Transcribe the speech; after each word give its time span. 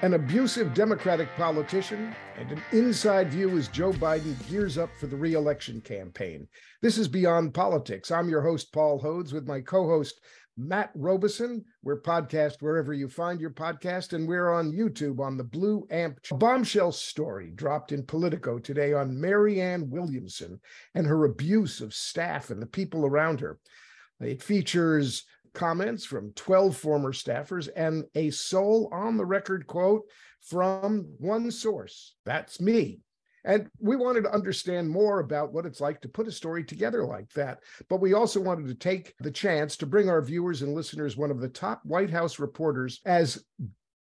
An 0.00 0.14
abusive 0.14 0.74
Democratic 0.74 1.28
politician 1.34 2.14
and 2.36 2.52
an 2.52 2.62
inside 2.70 3.32
view 3.32 3.58
as 3.58 3.66
Joe 3.66 3.90
Biden 3.90 4.36
gears 4.48 4.78
up 4.78 4.90
for 4.94 5.08
the 5.08 5.16
reelection 5.16 5.80
campaign. 5.80 6.46
This 6.80 6.98
is 6.98 7.08
Beyond 7.08 7.52
Politics. 7.52 8.12
I'm 8.12 8.28
your 8.28 8.42
host, 8.42 8.72
Paul 8.72 9.02
Hodes, 9.02 9.32
with 9.32 9.48
my 9.48 9.60
co 9.60 9.88
host, 9.88 10.20
Matt 10.56 10.92
Robison. 10.94 11.64
We're 11.82 12.00
podcast 12.00 12.62
wherever 12.62 12.92
you 12.92 13.08
find 13.08 13.40
your 13.40 13.50
podcast, 13.50 14.12
and 14.12 14.28
we're 14.28 14.52
on 14.52 14.70
YouTube 14.70 15.18
on 15.18 15.36
the 15.36 15.42
Blue 15.42 15.84
Amp. 15.90 16.20
A 16.30 16.36
bombshell 16.36 16.92
story 16.92 17.50
dropped 17.50 17.90
in 17.90 18.06
Politico 18.06 18.60
today 18.60 18.92
on 18.92 19.20
Marianne 19.20 19.90
Williamson 19.90 20.60
and 20.94 21.08
her 21.08 21.24
abuse 21.24 21.80
of 21.80 21.92
staff 21.92 22.50
and 22.50 22.62
the 22.62 22.66
people 22.66 23.04
around 23.04 23.40
her. 23.40 23.58
It 24.20 24.44
features 24.44 25.24
comments 25.54 26.04
from 26.04 26.32
12 26.32 26.76
former 26.76 27.12
staffers 27.12 27.68
and 27.74 28.04
a 28.14 28.30
sole 28.30 28.88
on 28.92 29.16
the 29.16 29.24
record 29.24 29.66
quote 29.66 30.02
from 30.42 31.12
one 31.18 31.50
source. 31.50 32.14
That's 32.24 32.60
me. 32.60 33.00
And 33.44 33.70
we 33.80 33.96
wanted 33.96 34.24
to 34.24 34.32
understand 34.32 34.90
more 34.90 35.20
about 35.20 35.52
what 35.52 35.64
it's 35.64 35.80
like 35.80 36.00
to 36.02 36.08
put 36.08 36.28
a 36.28 36.32
story 36.32 36.64
together 36.64 37.04
like 37.04 37.30
that. 37.32 37.60
But 37.88 38.00
we 38.00 38.12
also 38.12 38.40
wanted 38.40 38.66
to 38.68 38.74
take 38.74 39.14
the 39.20 39.30
chance 39.30 39.76
to 39.78 39.86
bring 39.86 40.08
our 40.08 40.20
viewers 40.20 40.62
and 40.62 40.74
listeners 40.74 41.16
one 41.16 41.30
of 41.30 41.40
the 41.40 41.48
top 41.48 41.80
White 41.84 42.10
House 42.10 42.38
reporters 42.38 43.00
as 43.06 43.42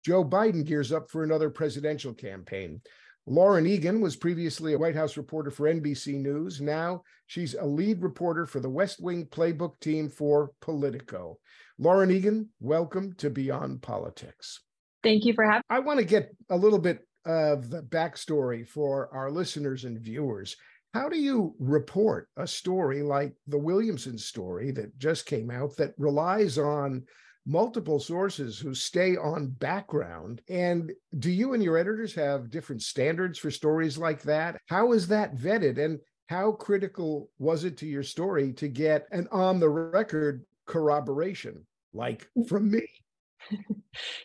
Joe 0.05 0.25
Biden 0.25 0.65
gears 0.65 0.93
up 0.93 1.11
for 1.11 1.23
another 1.23 1.51
presidential 1.51 2.13
campaign. 2.13 2.81
Lauren 3.27 3.67
Egan 3.67 4.01
was 4.01 4.17
previously 4.17 4.73
a 4.73 4.79
White 4.79 4.97
House 4.97 5.17
reporter 5.17 5.51
for 5.51 5.73
NBC 5.73 6.15
News. 6.15 6.61
Now 6.61 7.03
she's 7.27 7.55
a 7.55 7.65
lead 7.65 8.03
reporter 8.03 8.47
for 8.47 8.61
the 8.61 8.71
West 8.71 9.03
Wing 9.03 9.27
playbook 9.27 9.79
team 9.81 10.09
for 10.09 10.53
Politico. 10.61 11.39
Lauren 11.79 12.11
Egan, 12.11 12.49
welcome 12.61 13.13
to 13.19 13.29
Beyond 13.29 13.83
Politics. 13.83 14.61
Thank 15.03 15.25
you 15.25 15.35
for 15.35 15.45
having 15.45 15.59
me. 15.59 15.77
I 15.77 15.79
want 15.81 15.99
to 15.99 16.05
get 16.05 16.35
a 16.49 16.57
little 16.57 16.79
bit 16.79 17.07
of 17.27 17.69
the 17.69 17.83
backstory 17.83 18.67
for 18.67 19.11
our 19.13 19.31
listeners 19.31 19.85
and 19.85 20.01
viewers. 20.01 20.57
How 20.95 21.09
do 21.09 21.19
you 21.19 21.55
report 21.59 22.29
a 22.37 22.47
story 22.47 23.03
like 23.03 23.35
the 23.47 23.59
Williamson 23.59 24.19
story 24.19 24.71
that 24.73 24.99
just 24.99 25.27
came 25.27 25.51
out 25.51 25.77
that 25.77 25.93
relies 25.99 26.59
on 26.59 27.05
multiple 27.47 27.99
sources 27.99 28.59
who 28.59 28.75
stay 28.75 29.17
on 29.17 29.49
background. 29.49 30.43
And 30.49 30.93
do 31.19 31.31
you 31.31 31.55
and 31.55 31.63
your 31.63 31.79
editors 31.79 32.15
have 32.15 32.51
different 32.51 32.83
standards 32.83 33.39
for 33.39 33.51
stories 33.51 33.99
like 33.99 34.23
that? 34.23 34.61
How 34.69 34.93
is 34.93 35.09
that 35.09 35.37
vetted? 35.37 35.79
And 35.79 35.99
how 36.29 36.53
critical 36.53 37.31
was 37.39 37.65
it 37.65 37.77
to 37.79 37.87
your 37.87 38.03
story 38.03 38.53
to 38.55 38.69
get 38.69 39.07
an 39.11 39.27
on 39.33 39.59
the 39.59 39.69
record 39.69 40.45
corroboration, 40.67 41.67
like 41.93 42.29
from 42.49 42.71
me? 42.71 42.87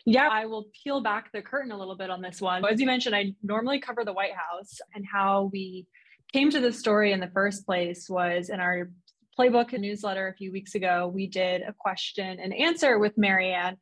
yeah, 0.04 0.28
I 0.30 0.46
will 0.46 0.66
peel 0.84 1.00
back 1.00 1.32
the 1.32 1.42
curtain 1.42 1.72
a 1.72 1.76
little 1.76 1.96
bit 1.96 2.10
on 2.10 2.20
this 2.20 2.40
one. 2.40 2.64
As 2.64 2.80
you 2.80 2.86
mentioned, 2.86 3.16
I 3.16 3.34
normally 3.42 3.80
cover 3.80 4.04
the 4.04 4.12
White 4.12 4.34
House 4.34 4.78
and 4.94 5.04
how 5.10 5.50
we 5.52 5.86
came 6.32 6.50
to 6.50 6.60
this 6.60 6.78
story 6.78 7.12
in 7.12 7.20
the 7.20 7.30
first 7.30 7.66
place 7.66 8.08
was 8.08 8.50
in 8.50 8.60
our 8.60 8.90
playbook 9.38 9.72
and 9.72 9.82
newsletter 9.82 10.28
a 10.28 10.34
few 10.34 10.52
weeks 10.52 10.74
ago, 10.74 11.10
we 11.12 11.26
did 11.26 11.62
a 11.62 11.72
question 11.72 12.38
and 12.40 12.54
answer 12.54 12.98
with 12.98 13.16
Marianne, 13.16 13.76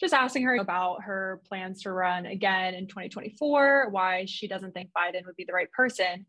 just 0.00 0.14
asking 0.14 0.44
her 0.44 0.56
about 0.56 1.02
her 1.02 1.40
plans 1.48 1.82
to 1.82 1.92
run 1.92 2.26
again 2.26 2.74
in 2.74 2.86
2024, 2.86 3.88
why 3.90 4.24
she 4.26 4.46
doesn't 4.46 4.72
think 4.72 4.90
Biden 4.96 5.24
would 5.26 5.36
be 5.36 5.44
the 5.44 5.52
right 5.52 5.70
person. 5.72 6.26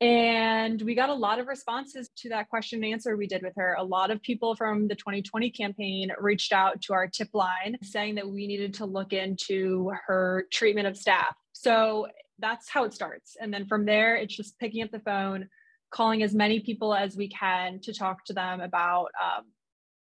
And 0.00 0.82
we 0.82 0.94
got 0.94 1.08
a 1.08 1.14
lot 1.14 1.38
of 1.38 1.46
responses 1.46 2.10
to 2.18 2.28
that 2.28 2.50
question 2.50 2.84
and 2.84 2.92
answer 2.92 3.16
we 3.16 3.26
did 3.26 3.42
with 3.42 3.54
her. 3.56 3.76
A 3.78 3.84
lot 3.84 4.10
of 4.10 4.20
people 4.20 4.54
from 4.54 4.88
the 4.88 4.94
2020 4.94 5.50
campaign 5.50 6.10
reached 6.18 6.52
out 6.52 6.82
to 6.82 6.92
our 6.92 7.06
tip 7.06 7.30
line 7.32 7.78
saying 7.82 8.16
that 8.16 8.28
we 8.28 8.46
needed 8.46 8.74
to 8.74 8.84
look 8.84 9.14
into 9.14 9.90
her 10.06 10.46
treatment 10.52 10.86
of 10.86 10.98
staff. 10.98 11.34
So 11.52 12.08
that's 12.38 12.68
how 12.68 12.84
it 12.84 12.92
starts. 12.92 13.36
And 13.40 13.52
then 13.52 13.66
from 13.66 13.86
there, 13.86 14.16
it's 14.16 14.36
just 14.36 14.58
picking 14.58 14.82
up 14.82 14.90
the 14.90 15.00
phone, 15.00 15.48
calling 15.96 16.22
as 16.22 16.34
many 16.34 16.60
people 16.60 16.94
as 16.94 17.16
we 17.16 17.26
can 17.26 17.80
to 17.80 17.90
talk 17.90 18.22
to 18.22 18.34
them 18.34 18.60
about 18.60 19.06
um, 19.22 19.44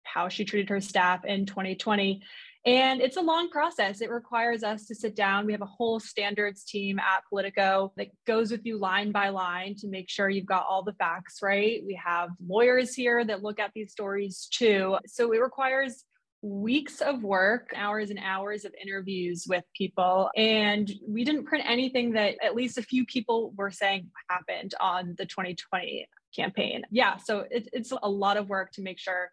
how 0.03 0.29
she 0.29 0.45
treated 0.45 0.69
her 0.69 0.79
staff 0.79 1.25
in 1.25 1.47
2020. 1.47 2.21
And 2.65 3.01
it's 3.01 3.17
a 3.17 3.21
long 3.21 3.49
process. 3.49 4.01
It 4.01 4.11
requires 4.11 4.63
us 4.63 4.85
to 4.85 4.93
sit 4.93 5.15
down. 5.15 5.47
We 5.47 5.53
have 5.53 5.63
a 5.63 5.65
whole 5.65 5.99
standards 5.99 6.63
team 6.63 6.99
at 6.99 7.23
Politico 7.27 7.91
that 7.97 8.09
goes 8.27 8.51
with 8.51 8.65
you 8.65 8.77
line 8.77 9.11
by 9.11 9.29
line 9.29 9.75
to 9.79 9.87
make 9.87 10.09
sure 10.11 10.29
you've 10.29 10.45
got 10.45 10.67
all 10.69 10.83
the 10.83 10.93
facts 10.93 11.39
right. 11.41 11.81
We 11.83 11.99
have 12.03 12.29
lawyers 12.45 12.93
here 12.93 13.25
that 13.25 13.41
look 13.41 13.59
at 13.59 13.71
these 13.73 13.91
stories 13.91 14.47
too. 14.51 14.97
So 15.07 15.31
it 15.31 15.41
requires 15.41 16.03
weeks 16.41 17.01
of 17.01 17.23
work, 17.23 17.73
hours 17.75 18.09
and 18.09 18.19
hours 18.23 18.65
of 18.65 18.73
interviews 18.81 19.45
with 19.47 19.63
people. 19.75 20.29
And 20.35 20.91
we 21.07 21.23
didn't 21.23 21.45
print 21.45 21.65
anything 21.67 22.11
that 22.13 22.35
at 22.43 22.55
least 22.55 22.77
a 22.77 22.81
few 22.81 23.05
people 23.05 23.53
were 23.57 23.71
saying 23.71 24.09
happened 24.29 24.73
on 24.79 25.15
the 25.17 25.25
2020 25.25 26.07
campaign. 26.35 26.83
Yeah, 26.91 27.17
so 27.17 27.45
it, 27.51 27.67
it's 27.73 27.91
a 27.91 28.09
lot 28.09 28.37
of 28.37 28.47
work 28.47 28.71
to 28.73 28.81
make 28.81 28.99
sure 28.99 29.31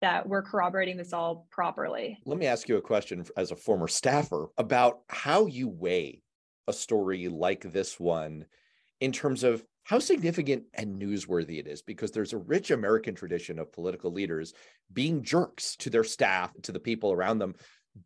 that 0.00 0.26
we're 0.26 0.42
corroborating 0.42 0.96
this 0.96 1.12
all 1.12 1.46
properly. 1.50 2.18
Let 2.24 2.38
me 2.38 2.46
ask 2.46 2.68
you 2.68 2.76
a 2.78 2.82
question 2.82 3.24
as 3.36 3.50
a 3.50 3.56
former 3.56 3.86
staffer 3.86 4.48
about 4.56 5.00
how 5.08 5.46
you 5.46 5.68
weigh 5.68 6.22
a 6.66 6.72
story 6.72 7.28
like 7.28 7.62
this 7.72 8.00
one 8.00 8.46
in 9.00 9.12
terms 9.12 9.44
of 9.44 9.64
how 9.90 9.98
significant 9.98 10.62
and 10.74 11.02
newsworthy 11.02 11.58
it 11.58 11.66
is 11.66 11.82
because 11.82 12.12
there's 12.12 12.32
a 12.32 12.38
rich 12.38 12.70
American 12.70 13.12
tradition 13.12 13.58
of 13.58 13.72
political 13.72 14.12
leaders 14.12 14.54
being 14.92 15.20
jerks 15.20 15.74
to 15.74 15.90
their 15.90 16.04
staff, 16.04 16.52
to 16.62 16.70
the 16.70 16.78
people 16.78 17.10
around 17.10 17.40
them, 17.40 17.56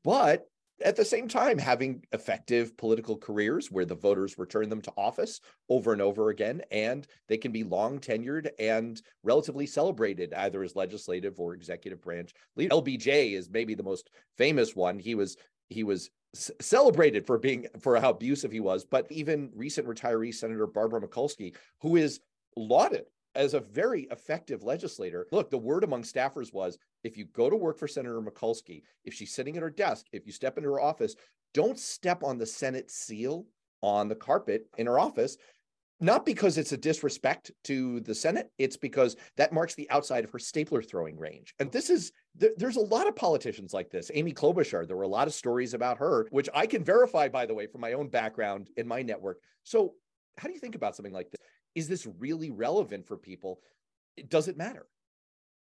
but 0.03 0.47
at 0.83 0.97
the 0.97 1.05
same 1.05 1.29
time 1.29 1.59
having 1.59 2.03
effective 2.13 2.75
political 2.79 3.19
careers 3.19 3.71
where 3.71 3.85
the 3.85 3.95
voters 3.95 4.39
return 4.39 4.71
them 4.71 4.81
to 4.81 4.93
office 4.97 5.43
over 5.69 5.93
and 5.93 6.01
over 6.01 6.31
again 6.31 6.63
and 6.71 7.07
they 7.29 7.37
can 7.37 7.53
be 7.53 7.63
long 7.63 7.99
tenured 7.99 8.49
and 8.59 9.03
relatively 9.23 9.67
celebrated 9.67 10.33
either 10.33 10.63
as 10.63 10.75
legislative 10.75 11.39
or 11.39 11.53
executive 11.53 12.01
branch 12.01 12.33
lbj 12.59 13.35
is 13.35 13.51
maybe 13.51 13.75
the 13.75 13.83
most 13.83 14.09
famous 14.39 14.75
one. 14.75 14.99
He 14.99 15.15
was 15.15 15.37
he 15.69 15.85
was 15.85 16.09
celebrated 16.35 17.27
for 17.27 17.39
being 17.39 17.67
for 17.81 17.99
how 18.01 18.11
abusive 18.11 18.51
he 18.51 18.61
was 18.61 18.85
but 18.85 19.11
even 19.11 19.51
recent 19.55 19.87
retiree 19.87 20.35
senator 20.35 20.67
barbara 20.67 21.01
mikulski 21.01 21.55
who 21.79 21.97
is 21.97 22.21
lauded 22.57 23.05
as 23.35 23.55
a 23.55 23.61
very 23.61 24.03
effective 24.13 24.63
legislator. 24.63 25.27
Look 25.33 25.51
the 25.51 25.59
word 25.59 25.85
among 25.85 26.03
staffers 26.03 26.53
was 26.53 26.79
if 27.03 27.17
you 27.17 27.25
go 27.27 27.51
to 27.51 27.57
work 27.57 27.79
for 27.79 27.89
senator 27.89 28.21
mikulski 28.21 28.83
if 29.05 29.15
she's 29.15 29.35
sitting 29.35 29.57
at 29.57 29.63
her 29.63 29.71
desk 29.71 30.07
if 30.13 30.27
you 30.27 30.33
step 30.33 30.57
into 30.57 30.71
her 30.71 30.81
office 30.81 31.17
don't 31.53 31.79
step 31.79 32.23
on 32.25 32.39
the 32.39 32.47
senate 32.47 32.91
seal 32.91 33.47
on 33.81 34.09
the 34.09 34.15
carpet 34.15 34.67
in 34.79 34.87
her 34.87 34.99
office 34.99 35.37
not 36.05 36.27
because 36.27 36.59
it's 36.59 36.73
a 36.73 36.77
disrespect 36.77 37.51
to 37.65 38.01
the 38.01 38.15
Senate, 38.15 38.51
it's 38.59 38.77
because 38.77 39.17
that 39.37 39.53
marks 39.53 39.75
the 39.75 39.89
outside 39.91 40.25
of 40.25 40.31
her 40.31 40.39
stapler 40.39 40.83
throwing 40.83 41.19
range. 41.19 41.55
And 41.59 41.71
this 41.73 41.91
is, 41.91 42.13
there's 42.35 42.77
a 42.77 42.81
lot 42.81 43.09
of 43.09 43.17
politicians 43.17 43.73
like 43.73 43.91
this. 43.91 44.11
Amy 44.13 44.33
Klobuchar, 44.33 44.87
there 44.87 44.97
were 44.97 45.05
a 45.05 45.09
lot 45.09 45.29
of 45.29 45.35
stories 45.35 45.73
about 45.73 45.99
her, 45.99 46.27
which 46.31 46.49
I 46.55 46.67
can 46.67 46.85
verify, 46.85 47.29
by 47.29 47.47
the 47.47 47.55
way, 47.55 47.67
from 47.67 47.81
my 47.81 47.95
own 47.95 48.09
background 48.09 48.71
in 48.77 48.87
my 48.87 49.03
network. 49.03 49.39
So, 49.63 49.95
how 50.37 50.49
do 50.49 50.55
you 50.55 50.61
think 50.61 50.75
about 50.75 50.97
something 50.97 51.13
like 51.13 51.31
this? 51.31 51.41
Is 51.75 51.89
this 51.89 52.07
really 52.19 52.51
relevant 52.51 53.07
for 53.07 53.17
people? 53.17 53.61
Does 54.29 54.49
it 54.49 54.57
matter? 54.57 54.87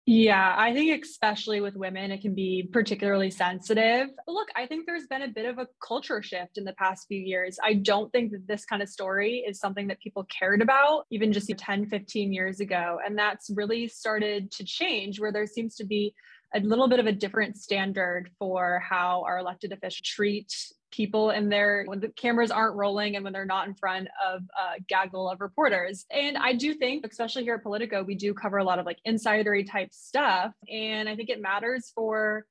Yeah, 0.06 0.54
I 0.56 0.72
think 0.72 1.04
especially 1.04 1.60
with 1.60 1.76
women, 1.76 2.10
it 2.10 2.20
can 2.20 2.34
be 2.34 2.68
particularly 2.72 3.30
sensitive. 3.30 4.08
But 4.26 4.32
look, 4.32 4.48
I 4.56 4.66
think 4.66 4.86
there's 4.86 5.06
been 5.06 5.22
a 5.22 5.28
bit 5.28 5.44
of 5.46 5.58
a 5.58 5.68
culture 5.86 6.20
shift 6.22 6.58
in 6.58 6.64
the 6.64 6.72
past 6.72 7.06
few 7.06 7.20
years. 7.20 7.58
I 7.62 7.74
don't 7.74 8.10
think 8.10 8.32
that 8.32 8.48
this 8.48 8.64
kind 8.64 8.82
of 8.82 8.88
story 8.88 9.44
is 9.46 9.60
something 9.60 9.86
that 9.86 10.00
people 10.00 10.24
cared 10.24 10.62
about 10.62 11.04
even 11.10 11.32
just 11.32 11.48
10, 11.56 11.86
15 11.86 12.32
years 12.32 12.60
ago. 12.60 12.98
And 13.04 13.16
that's 13.16 13.50
really 13.54 13.86
started 13.86 14.50
to 14.52 14.64
change 14.64 15.20
where 15.20 15.32
there 15.32 15.46
seems 15.46 15.76
to 15.76 15.84
be 15.84 16.12
a 16.54 16.60
little 16.60 16.88
bit 16.88 16.98
of 16.98 17.06
a 17.06 17.12
different 17.12 17.56
standard 17.56 18.30
for 18.38 18.82
how 18.88 19.22
our 19.26 19.38
elected 19.38 19.72
officials 19.72 20.00
treat 20.00 20.52
people 20.90 21.30
and 21.30 21.50
their 21.50 21.84
when 21.86 22.00
the 22.00 22.08
cameras 22.08 22.50
aren't 22.50 22.76
rolling 22.76 23.16
and 23.16 23.24
when 23.24 23.32
they're 23.32 23.44
not 23.44 23.68
in 23.68 23.74
front 23.74 24.08
of 24.26 24.42
a 24.42 24.80
gaggle 24.88 25.30
of 25.30 25.40
reporters. 25.40 26.04
And 26.10 26.36
I 26.36 26.52
do 26.54 26.74
think, 26.74 27.06
especially 27.06 27.44
here 27.44 27.54
at 27.54 27.62
Politico, 27.62 28.02
we 28.02 28.14
do 28.14 28.34
cover 28.34 28.58
a 28.58 28.64
lot 28.64 28.78
of 28.78 28.86
like 28.86 28.98
insidery 29.06 29.70
type 29.70 29.92
stuff. 29.92 30.52
And 30.70 31.08
I 31.08 31.16
think 31.16 31.28
it 31.28 31.40
matters 31.40 31.92
for 31.94 32.46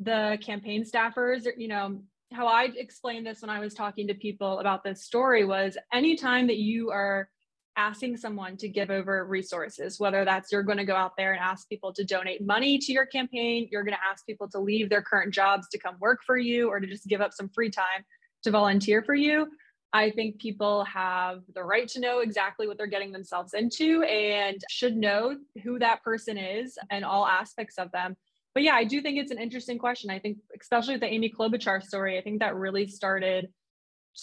the 0.00 0.38
campaign 0.40 0.84
staffers, 0.84 1.46
you 1.56 1.68
know, 1.68 2.02
how 2.32 2.46
I 2.46 2.64
explained 2.64 3.26
this 3.26 3.40
when 3.40 3.50
I 3.50 3.58
was 3.58 3.74
talking 3.74 4.08
to 4.08 4.14
people 4.14 4.58
about 4.58 4.84
this 4.84 5.02
story 5.02 5.44
was 5.44 5.78
anytime 5.92 6.46
that 6.48 6.58
you 6.58 6.90
are 6.90 7.28
asking 7.78 8.16
someone 8.16 8.56
to 8.58 8.68
give 8.68 8.90
over 8.90 9.24
resources, 9.24 10.00
whether 10.00 10.24
that's 10.24 10.50
you're 10.50 10.64
going 10.64 10.78
to 10.78 10.84
go 10.84 10.96
out 10.96 11.12
there 11.16 11.32
and 11.32 11.40
ask 11.40 11.68
people 11.68 11.92
to 11.92 12.04
donate 12.04 12.44
money 12.44 12.76
to 12.76 12.92
your 12.92 13.06
campaign, 13.06 13.68
you're 13.70 13.84
going 13.84 13.94
to 13.94 14.10
ask 14.10 14.26
people 14.26 14.48
to 14.48 14.58
leave 14.58 14.90
their 14.90 15.00
current 15.00 15.32
jobs 15.32 15.68
to 15.68 15.78
come 15.78 15.96
work 16.00 16.20
for 16.26 16.36
you 16.36 16.68
or 16.68 16.80
to 16.80 16.86
just 16.86 17.06
give 17.06 17.20
up 17.20 17.32
some 17.32 17.48
free 17.48 17.70
time 17.70 18.04
to 18.42 18.50
volunteer 18.50 19.02
for 19.02 19.14
you. 19.14 19.46
I 19.92 20.10
think 20.10 20.38
people 20.38 20.84
have 20.84 21.40
the 21.54 21.62
right 21.62 21.88
to 21.88 22.00
know 22.00 22.18
exactly 22.18 22.66
what 22.66 22.76
they're 22.76 22.86
getting 22.86 23.12
themselves 23.12 23.54
into 23.54 24.02
and 24.02 24.60
should 24.68 24.96
know 24.96 25.36
who 25.62 25.78
that 25.78 26.02
person 26.02 26.36
is 26.36 26.76
and 26.90 27.04
all 27.04 27.26
aspects 27.26 27.78
of 27.78 27.90
them. 27.92 28.16
But 28.54 28.64
yeah, 28.64 28.74
I 28.74 28.84
do 28.84 29.00
think 29.00 29.18
it's 29.18 29.30
an 29.30 29.38
interesting 29.38 29.78
question. 29.78 30.10
I 30.10 30.18
think, 30.18 30.38
especially 30.60 30.94
with 30.94 31.02
the 31.02 31.12
Amy 31.12 31.30
Klobuchar 31.30 31.82
story, 31.82 32.18
I 32.18 32.22
think 32.22 32.40
that 32.40 32.56
really 32.56 32.88
started 32.88 33.48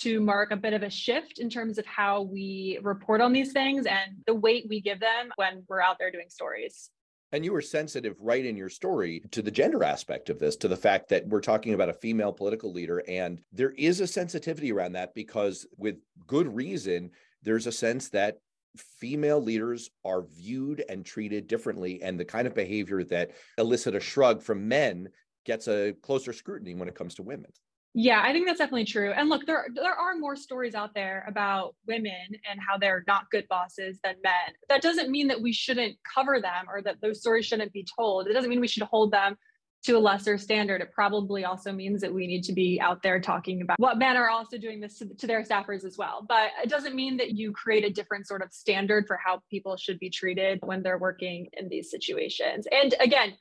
to 0.02 0.20
mark 0.20 0.52
a 0.52 0.58
bit 0.58 0.74
of 0.74 0.84
a 0.84 0.90
shift 0.90 1.40
in 1.40 1.50
terms 1.50 1.78
of 1.78 1.86
how 1.86 2.22
we 2.22 2.80
report 2.82 3.22
on 3.22 3.34
these 3.34 3.52
things 3.52 3.86
and 3.86 4.18
the 4.28 4.36
weight 4.36 4.66
we 4.70 4.82
give 4.82 5.00
them 5.00 5.30
when 5.36 5.64
we're 5.68 5.82
out 5.82 5.98
there 6.00 6.12
doing 6.12 6.30
stories. 6.30 6.90
And 7.32 7.44
you 7.44 7.52
were 7.52 7.62
sensitive 7.62 8.16
right 8.20 8.46
in 8.46 8.56
your 8.56 8.70
story 8.70 9.24
to 9.32 9.42
the 9.42 9.52
gender 9.52 9.84
aspect 9.84 10.30
of 10.30 10.40
this, 10.40 10.56
to 10.58 10.68
the 10.68 10.78
fact 10.78 11.10
that 11.10 11.28
we're 11.28 11.42
talking 11.42 11.74
about 11.74 11.90
a 11.90 11.94
female 11.94 12.32
political 12.32 12.72
leader. 12.72 13.04
And 13.08 13.42
there 13.52 13.72
is 13.72 14.00
a 14.00 14.08
sensitivity 14.08 14.72
around 14.72 14.94
that 14.94 15.14
because, 15.16 15.66
with 15.78 15.98
good 16.28 16.54
reason, 16.54 17.12
there's 17.44 17.68
a 17.68 17.72
sense 17.72 18.10
that 18.10 18.38
female 18.78 19.42
leaders 19.42 19.90
are 20.04 20.24
viewed 20.24 20.84
and 20.88 21.06
treated 21.06 21.48
differently. 21.48 22.02
And 22.02 22.20
the 22.20 22.26
kind 22.26 22.48
of 22.48 22.54
behavior 22.54 23.04
that 23.06 23.32
elicit 23.58 23.96
a 23.96 24.00
shrug 24.00 24.42
from 24.42 24.68
men 24.68 25.10
gets 25.46 25.68
a 25.68 25.94
closer 26.02 26.32
scrutiny 26.32 26.76
when 26.76 26.88
it 26.88 26.96
comes 26.96 27.16
to 27.16 27.24
women. 27.24 27.52
Yeah, 27.98 28.22
I 28.22 28.34
think 28.34 28.46
that's 28.46 28.60
definitely 28.60 28.84
true. 28.84 29.14
And 29.14 29.30
look, 29.30 29.46
there 29.46 29.68
there 29.74 29.94
are 29.94 30.16
more 30.16 30.36
stories 30.36 30.76
out 30.76 30.94
there 30.94 31.24
about 31.30 31.76
women 31.88 32.28
and 32.50 32.60
how 32.60 32.78
they're 32.78 33.06
not 33.08 33.32
good 33.32 33.48
bosses 33.48 34.00
than 34.04 34.16
men. 34.22 34.54
That 34.68 34.82
doesn't 34.82 35.10
mean 35.10 35.30
that 35.30 35.42
we 35.42 35.54
shouldn't 35.54 35.96
cover 36.14 36.42
them 36.42 36.66
or 36.68 36.82
that 36.82 37.00
those 37.02 37.22
stories 37.22 37.46
shouldn't 37.46 37.72
be 37.72 37.88
told. 37.98 38.28
It 38.28 38.34
doesn't 38.34 38.50
mean 38.50 38.60
we 38.60 38.68
should 38.68 38.84
hold 38.84 39.12
them 39.12 39.38
to 39.86 39.94
a 39.94 40.00
lesser 40.00 40.38
standard. 40.38 40.82
It 40.82 40.92
probably 40.92 41.46
also 41.46 41.72
means 41.72 42.02
that 42.02 42.14
we 42.14 42.28
need 42.28 42.44
to 42.46 42.54
be 42.54 42.82
out 42.82 43.02
there 43.02 43.18
talking 43.22 43.62
about 43.62 43.80
what 43.80 43.98
men 43.98 44.18
are 44.18 44.30
also 44.30 44.58
doing 44.58 44.82
this 44.82 44.98
to, 44.98 45.08
to 45.16 45.26
their 45.26 45.44
staffers 45.44 45.86
as 45.86 45.98
well. 45.98 46.26
But 46.28 46.50
it 46.62 46.70
doesn't 46.70 46.96
mean 46.96 47.16
that 47.18 47.32
you 47.32 47.54
create 47.54 47.86
a 47.86 47.90
different 47.90 48.28
sort 48.28 48.42
of 48.42 48.52
standard 48.52 49.08
for 49.08 49.18
how 49.24 49.42
people 49.50 49.78
should 49.78 50.00
be 50.00 50.10
treated 50.10 50.60
when 50.64 50.84
they're 50.84 50.98
working 50.98 51.48
in 51.54 51.70
these 51.70 51.92
situations. 51.92 52.68
And 52.70 52.94
again, 53.00 53.36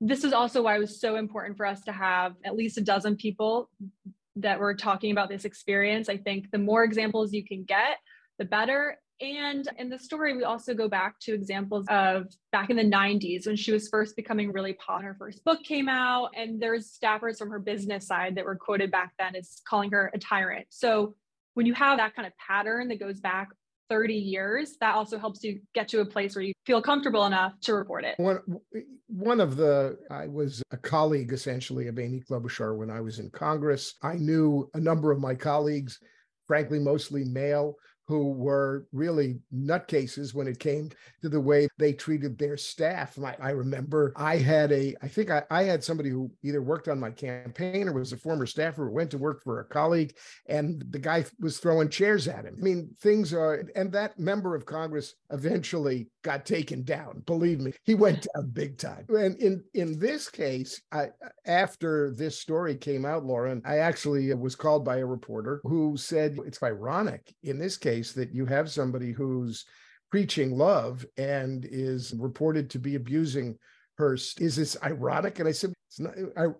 this 0.00 0.24
is 0.24 0.32
also 0.32 0.62
why 0.62 0.76
it 0.76 0.80
was 0.80 1.00
so 1.00 1.16
important 1.16 1.56
for 1.56 1.66
us 1.66 1.82
to 1.82 1.92
have 1.92 2.34
at 2.44 2.56
least 2.56 2.78
a 2.78 2.82
dozen 2.82 3.16
people 3.16 3.70
that 4.36 4.60
were 4.60 4.74
talking 4.74 5.12
about 5.12 5.28
this 5.28 5.44
experience. 5.44 6.08
I 6.08 6.18
think 6.18 6.50
the 6.50 6.58
more 6.58 6.84
examples 6.84 7.32
you 7.32 7.44
can 7.44 7.64
get, 7.64 7.98
the 8.38 8.44
better. 8.44 8.98
And 9.18 9.66
in 9.78 9.88
the 9.88 9.98
story, 9.98 10.36
we 10.36 10.44
also 10.44 10.74
go 10.74 10.90
back 10.90 11.18
to 11.20 11.32
examples 11.32 11.86
of 11.88 12.26
back 12.52 12.68
in 12.68 12.76
the 12.76 12.84
90s 12.84 13.46
when 13.46 13.56
she 13.56 13.72
was 13.72 13.88
first 13.88 14.14
becoming 14.14 14.52
really 14.52 14.74
popular. 14.74 15.12
Her 15.12 15.16
first 15.18 15.42
book 15.42 15.62
came 15.62 15.88
out, 15.88 16.32
and 16.36 16.60
there's 16.60 16.98
staffers 17.02 17.38
from 17.38 17.48
her 17.48 17.58
business 17.58 18.06
side 18.06 18.34
that 18.34 18.44
were 18.44 18.56
quoted 18.56 18.90
back 18.90 19.14
then 19.18 19.34
as 19.34 19.62
calling 19.66 19.90
her 19.92 20.10
a 20.12 20.18
tyrant. 20.18 20.66
So 20.68 21.14
when 21.54 21.64
you 21.64 21.72
have 21.72 21.96
that 21.96 22.14
kind 22.14 22.26
of 22.26 22.34
pattern 22.36 22.88
that 22.88 23.00
goes 23.00 23.20
back 23.20 23.48
30 23.88 24.14
years, 24.14 24.76
that 24.80 24.94
also 24.94 25.18
helps 25.18 25.42
you 25.44 25.60
get 25.74 25.88
to 25.88 26.00
a 26.00 26.04
place 26.06 26.34
where 26.34 26.44
you 26.44 26.52
feel 26.64 26.82
comfortable 26.82 27.24
enough 27.24 27.52
to 27.62 27.74
report 27.74 28.04
it. 28.04 28.14
One, 28.18 28.40
one 29.06 29.40
of 29.40 29.56
the, 29.56 29.96
I 30.10 30.26
was 30.26 30.62
a 30.70 30.76
colleague 30.76 31.32
essentially 31.32 31.88
of 31.88 31.98
Amy 31.98 32.22
Klobuchar 32.28 32.76
when 32.76 32.90
I 32.90 33.00
was 33.00 33.18
in 33.18 33.30
Congress. 33.30 33.94
I 34.02 34.14
knew 34.14 34.68
a 34.74 34.80
number 34.80 35.12
of 35.12 35.20
my 35.20 35.34
colleagues, 35.34 35.98
frankly, 36.46 36.78
mostly 36.78 37.24
male, 37.24 37.74
who 38.06 38.32
were 38.32 38.86
really 38.92 39.40
nutcases 39.54 40.34
when 40.34 40.46
it 40.46 40.60
came 40.60 40.90
to 41.22 41.28
the 41.28 41.40
way 41.40 41.68
they 41.78 41.92
treated 41.92 42.38
their 42.38 42.56
staff. 42.56 43.18
I, 43.18 43.36
I 43.40 43.50
remember 43.50 44.12
I 44.16 44.36
had 44.36 44.70
a, 44.70 44.94
I 45.02 45.08
think 45.08 45.30
I, 45.30 45.42
I, 45.50 45.64
had 45.64 45.82
somebody 45.82 46.10
who 46.10 46.30
either 46.44 46.62
worked 46.62 46.86
on 46.86 47.00
my 47.00 47.10
campaign 47.10 47.88
or 47.88 47.92
was 47.92 48.12
a 48.12 48.16
former 48.16 48.46
staffer 48.46 48.86
who 48.86 48.92
went 48.92 49.10
to 49.10 49.18
work 49.18 49.42
for 49.42 49.60
a 49.60 49.64
colleague, 49.64 50.14
and 50.48 50.84
the 50.90 50.98
guy 50.98 51.24
was 51.40 51.58
throwing 51.58 51.88
chairs 51.88 52.28
at 52.28 52.44
him. 52.44 52.56
I 52.58 52.62
mean, 52.62 52.94
things 53.00 53.32
are, 53.32 53.64
and 53.74 53.90
that 53.92 54.18
member 54.18 54.54
of 54.54 54.66
Congress 54.66 55.14
eventually 55.30 56.08
got 56.26 56.44
taken 56.44 56.82
down. 56.82 57.22
Believe 57.24 57.60
me, 57.60 57.72
he 57.84 57.94
went 57.94 58.26
down 58.34 58.50
big 58.50 58.76
time. 58.78 59.06
And 59.08 59.36
in 59.36 59.62
in 59.74 59.96
this 59.96 60.28
case, 60.28 60.82
I, 60.90 61.10
after 61.46 62.10
this 62.10 62.40
story 62.40 62.74
came 62.74 63.04
out, 63.06 63.24
Lauren, 63.24 63.62
I 63.64 63.78
actually 63.78 64.34
was 64.34 64.56
called 64.56 64.84
by 64.84 64.96
a 64.96 65.06
reporter 65.06 65.60
who 65.62 65.96
said 65.96 66.36
it's 66.44 66.62
ironic 66.64 67.32
in 67.44 67.60
this 67.60 67.76
case 67.76 68.12
that 68.14 68.34
you 68.34 68.44
have 68.46 68.68
somebody 68.68 69.12
who's 69.12 69.64
preaching 70.10 70.58
love 70.58 71.06
and 71.16 71.64
is 71.70 72.12
reported 72.18 72.70
to 72.70 72.80
be 72.80 72.96
abusing 72.96 73.56
her. 73.98 74.14
Is 74.14 74.56
this 74.56 74.76
ironic? 74.82 75.38
And 75.38 75.48
I 75.48 75.52
said, 75.52 75.72
not, 75.98 76.14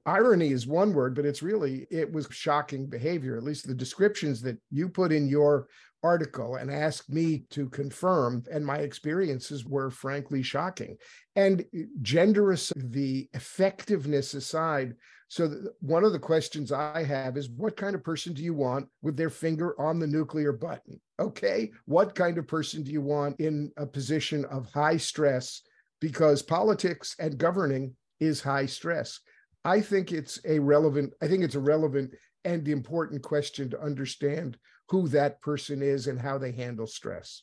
irony 0.06 0.52
is 0.52 0.66
one 0.66 0.94
word, 0.94 1.16
but 1.16 1.26
it's 1.26 1.42
really, 1.42 1.86
it 1.90 2.10
was 2.10 2.28
shocking 2.30 2.86
behavior. 2.86 3.36
At 3.36 3.42
least 3.42 3.66
the 3.66 3.74
descriptions 3.74 4.40
that 4.42 4.58
you 4.70 4.88
put 4.88 5.12
in 5.12 5.28
your 5.28 5.66
article 6.02 6.56
and 6.56 6.70
asked 6.70 7.10
me 7.10 7.44
to 7.50 7.68
confirm, 7.68 8.44
and 8.50 8.64
my 8.64 8.78
experiences 8.78 9.64
were 9.64 9.90
frankly 9.90 10.42
shocking. 10.42 10.96
And 11.34 11.62
uh, 11.62 11.82
genderous, 12.02 12.72
the 12.76 13.28
effectiveness 13.34 14.34
aside, 14.34 14.94
so, 15.28 15.52
one 15.80 16.04
of 16.04 16.12
the 16.12 16.20
questions 16.20 16.70
I 16.70 17.02
have 17.02 17.36
is 17.36 17.50
what 17.50 17.76
kind 17.76 17.96
of 17.96 18.04
person 18.04 18.32
do 18.32 18.44
you 18.44 18.54
want 18.54 18.88
with 19.02 19.16
their 19.16 19.30
finger 19.30 19.78
on 19.80 19.98
the 19.98 20.06
nuclear 20.06 20.52
button? 20.52 21.00
Okay. 21.18 21.72
What 21.86 22.14
kind 22.14 22.38
of 22.38 22.46
person 22.46 22.84
do 22.84 22.92
you 22.92 23.00
want 23.00 23.40
in 23.40 23.72
a 23.76 23.86
position 23.86 24.44
of 24.44 24.70
high 24.72 24.98
stress? 24.98 25.62
Because 26.00 26.42
politics 26.42 27.16
and 27.18 27.38
governing 27.38 27.96
is 28.20 28.40
high 28.40 28.66
stress. 28.66 29.18
I 29.64 29.80
think 29.80 30.12
it's 30.12 30.38
a 30.44 30.60
relevant, 30.60 31.12
I 31.20 31.26
think 31.26 31.42
it's 31.42 31.56
a 31.56 31.60
relevant 31.60 32.12
and 32.44 32.68
important 32.68 33.22
question 33.22 33.68
to 33.70 33.80
understand 33.80 34.56
who 34.88 35.08
that 35.08 35.40
person 35.40 35.82
is 35.82 36.06
and 36.06 36.20
how 36.20 36.38
they 36.38 36.52
handle 36.52 36.86
stress. 36.86 37.42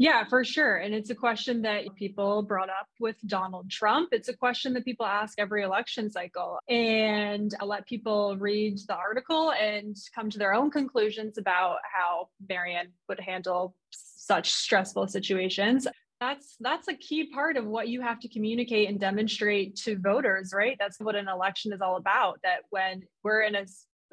Yeah, 0.00 0.24
for 0.28 0.44
sure. 0.44 0.76
And 0.76 0.94
it's 0.94 1.10
a 1.10 1.14
question 1.14 1.62
that 1.62 1.92
people 1.96 2.42
brought 2.42 2.70
up 2.70 2.86
with 3.00 3.16
Donald 3.26 3.68
Trump. 3.68 4.10
It's 4.12 4.28
a 4.28 4.36
question 4.36 4.72
that 4.74 4.84
people 4.84 5.04
ask 5.04 5.36
every 5.40 5.64
election 5.64 6.08
cycle. 6.08 6.60
And 6.68 7.52
I'll 7.60 7.66
let 7.66 7.84
people 7.84 8.36
read 8.38 8.78
the 8.86 8.94
article 8.94 9.50
and 9.50 9.96
come 10.14 10.30
to 10.30 10.38
their 10.38 10.54
own 10.54 10.70
conclusions 10.70 11.36
about 11.36 11.78
how 11.82 12.28
Marianne 12.48 12.92
would 13.08 13.18
handle 13.18 13.74
such 13.90 14.52
stressful 14.52 15.08
situations. 15.08 15.88
That's 16.20 16.56
that's 16.60 16.86
a 16.86 16.94
key 16.94 17.32
part 17.32 17.56
of 17.56 17.66
what 17.66 17.88
you 17.88 18.00
have 18.00 18.20
to 18.20 18.28
communicate 18.28 18.88
and 18.88 19.00
demonstrate 19.00 19.76
to 19.84 19.98
voters, 19.98 20.52
right? 20.54 20.76
That's 20.78 21.00
what 21.00 21.16
an 21.16 21.28
election 21.28 21.72
is 21.72 21.80
all 21.80 21.96
about. 21.96 22.38
That 22.44 22.60
when 22.70 23.02
we're 23.24 23.42
in 23.42 23.56
a 23.56 23.64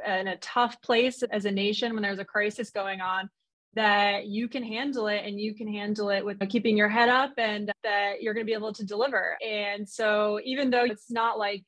in 0.06 0.28
a 0.28 0.38
tough 0.38 0.82
place 0.82 1.24
as 1.24 1.46
a 1.46 1.52
nation, 1.52 1.94
when 1.94 2.04
there's 2.04 2.20
a 2.20 2.26
crisis 2.26 2.72
going 2.72 3.02
on, 3.02 3.30
that 3.76 4.28
you 4.28 4.48
can 4.48 4.64
handle 4.64 5.08
it 5.08 5.24
and 5.26 5.40
you 5.40 5.54
can 5.54 5.68
handle 5.68 6.10
it 6.10 6.24
with 6.26 6.40
keeping 6.50 6.78
your 6.78 6.90
head 6.90 7.10
up 7.10 7.34
and 7.38 7.72
that 7.84 8.22
you're 8.22 8.34
going 8.34 8.46
to 8.46 8.50
be 8.50 8.54
able 8.54 8.74
to 8.74 8.86
deliver. 8.86 9.38
And 9.46 9.88
so, 9.88 10.40
even 10.44 10.70
though 10.70 10.86
it's 10.86 11.12
not 11.12 11.38
like 11.38 11.66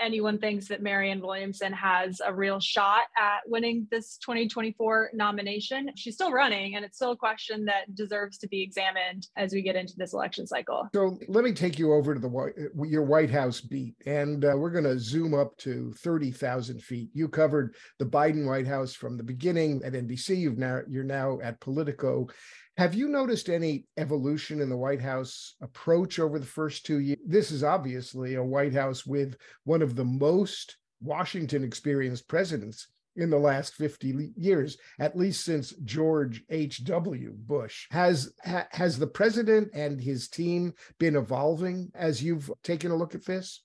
anyone 0.00 0.38
thinks 0.38 0.68
that 0.68 0.82
Marianne 0.82 1.20
Williamson 1.20 1.72
has 1.72 2.20
a 2.24 2.32
real 2.32 2.60
shot 2.60 3.04
at 3.16 3.40
winning 3.46 3.86
this 3.90 4.16
2024 4.18 5.10
nomination. 5.14 5.90
She's 5.96 6.14
still 6.14 6.32
running, 6.32 6.76
and 6.76 6.84
it's 6.84 6.96
still 6.96 7.12
a 7.12 7.16
question 7.16 7.64
that 7.66 7.94
deserves 7.94 8.38
to 8.38 8.48
be 8.48 8.62
examined 8.62 9.26
as 9.36 9.52
we 9.52 9.62
get 9.62 9.76
into 9.76 9.94
this 9.96 10.12
election 10.12 10.46
cycle. 10.46 10.88
So 10.94 11.18
let 11.28 11.44
me 11.44 11.52
take 11.52 11.78
you 11.78 11.92
over 11.92 12.14
to 12.14 12.20
the 12.20 12.84
your 12.86 13.02
White 13.02 13.30
House 13.30 13.60
beat, 13.60 13.94
and 14.06 14.44
uh, 14.44 14.54
we're 14.56 14.70
going 14.70 14.84
to 14.84 14.98
zoom 14.98 15.34
up 15.34 15.56
to 15.58 15.92
30,000 15.98 16.82
feet. 16.82 17.10
You 17.12 17.28
covered 17.28 17.74
the 17.98 18.06
Biden 18.06 18.46
White 18.46 18.66
House 18.66 18.94
from 18.94 19.16
the 19.16 19.22
beginning 19.22 19.82
at 19.84 19.92
NBC. 19.92 20.36
You've 20.36 20.58
now 20.58 20.80
you're 20.88 21.04
now 21.04 21.38
at 21.42 21.60
Politico. 21.60 22.28
Have 22.76 22.94
you 22.94 23.06
noticed 23.06 23.48
any 23.48 23.86
evolution 23.96 24.60
in 24.60 24.68
the 24.68 24.76
White 24.76 25.00
House 25.00 25.54
approach 25.60 26.18
over 26.18 26.40
the 26.40 26.46
first 26.46 26.84
two 26.84 26.98
years? 26.98 27.20
This 27.24 27.52
is 27.52 27.62
obviously 27.62 28.34
a 28.34 28.42
White 28.42 28.74
House 28.74 29.06
with 29.06 29.36
one 29.62 29.80
of 29.80 29.94
the 29.94 30.04
most 30.04 30.76
Washington 31.00 31.62
experienced 31.62 32.26
presidents 32.26 32.88
in 33.14 33.30
the 33.30 33.38
last 33.38 33.74
50 33.74 34.32
years, 34.36 34.76
at 34.98 35.16
least 35.16 35.44
since 35.44 35.70
George 35.84 36.42
H.W. 36.50 37.34
Bush. 37.36 37.86
Has, 37.92 38.32
ha, 38.44 38.66
has 38.72 38.98
the 38.98 39.06
president 39.06 39.70
and 39.72 40.00
his 40.00 40.28
team 40.28 40.72
been 40.98 41.14
evolving 41.14 41.92
as 41.94 42.24
you've 42.24 42.50
taken 42.64 42.90
a 42.90 42.96
look 42.96 43.14
at 43.14 43.24
this? 43.24 43.62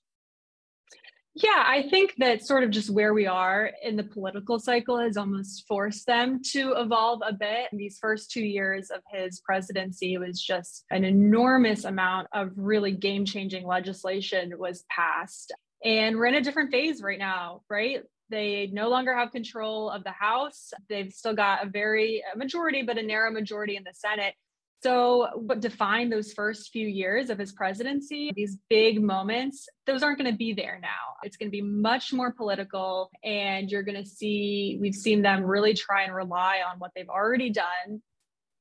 Yeah, 1.34 1.64
I 1.64 1.86
think 1.88 2.14
that 2.18 2.44
sort 2.44 2.64
of 2.64 2.70
just 2.70 2.90
where 2.90 3.14
we 3.14 3.26
are 3.26 3.70
in 3.84 3.94
the 3.96 4.02
political 4.02 4.58
cycle 4.58 4.98
has 4.98 5.16
almost 5.16 5.64
forced 5.68 6.06
them 6.06 6.40
to 6.50 6.74
evolve 6.76 7.20
a 7.24 7.32
bit. 7.32 7.68
These 7.72 7.98
first 8.00 8.32
two 8.32 8.44
years 8.44 8.90
of 8.90 9.00
his 9.12 9.40
presidency 9.40 10.18
was 10.18 10.40
just 10.40 10.84
an 10.90 11.04
enormous 11.04 11.84
amount 11.84 12.26
of 12.34 12.50
really 12.56 12.90
game 12.90 13.24
changing 13.24 13.64
legislation 13.64 14.52
was 14.58 14.84
passed. 14.90 15.52
And 15.84 16.16
we're 16.16 16.26
in 16.26 16.34
a 16.34 16.42
different 16.42 16.72
phase 16.72 17.00
right 17.00 17.18
now, 17.18 17.62
right? 17.70 18.02
They 18.28 18.68
no 18.72 18.88
longer 18.88 19.16
have 19.16 19.30
control 19.30 19.88
of 19.88 20.02
the 20.02 20.10
House. 20.10 20.72
They've 20.88 21.12
still 21.12 21.34
got 21.34 21.64
a 21.64 21.70
very 21.70 22.22
a 22.32 22.36
majority, 22.36 22.82
but 22.82 22.98
a 22.98 23.02
narrow 23.02 23.30
majority 23.30 23.76
in 23.76 23.84
the 23.84 23.94
Senate. 23.94 24.34
So, 24.82 25.28
what 25.34 25.60
defined 25.60 26.10
those 26.10 26.32
first 26.32 26.70
few 26.72 26.86
years 26.86 27.28
of 27.28 27.38
his 27.38 27.52
presidency, 27.52 28.32
these 28.34 28.56
big 28.70 29.02
moments, 29.02 29.68
those 29.86 30.02
aren't 30.02 30.18
going 30.18 30.32
to 30.32 30.38
be 30.38 30.54
there 30.54 30.78
now. 30.80 31.16
It's 31.22 31.36
going 31.36 31.48
to 31.48 31.52
be 31.52 31.60
much 31.60 32.14
more 32.14 32.32
political. 32.32 33.10
And 33.22 33.70
you're 33.70 33.82
going 33.82 34.02
to 34.02 34.08
see, 34.08 34.78
we've 34.80 34.94
seen 34.94 35.20
them 35.20 35.44
really 35.44 35.74
try 35.74 36.04
and 36.04 36.14
rely 36.14 36.60
on 36.66 36.78
what 36.78 36.92
they've 36.96 37.08
already 37.08 37.50
done 37.50 38.00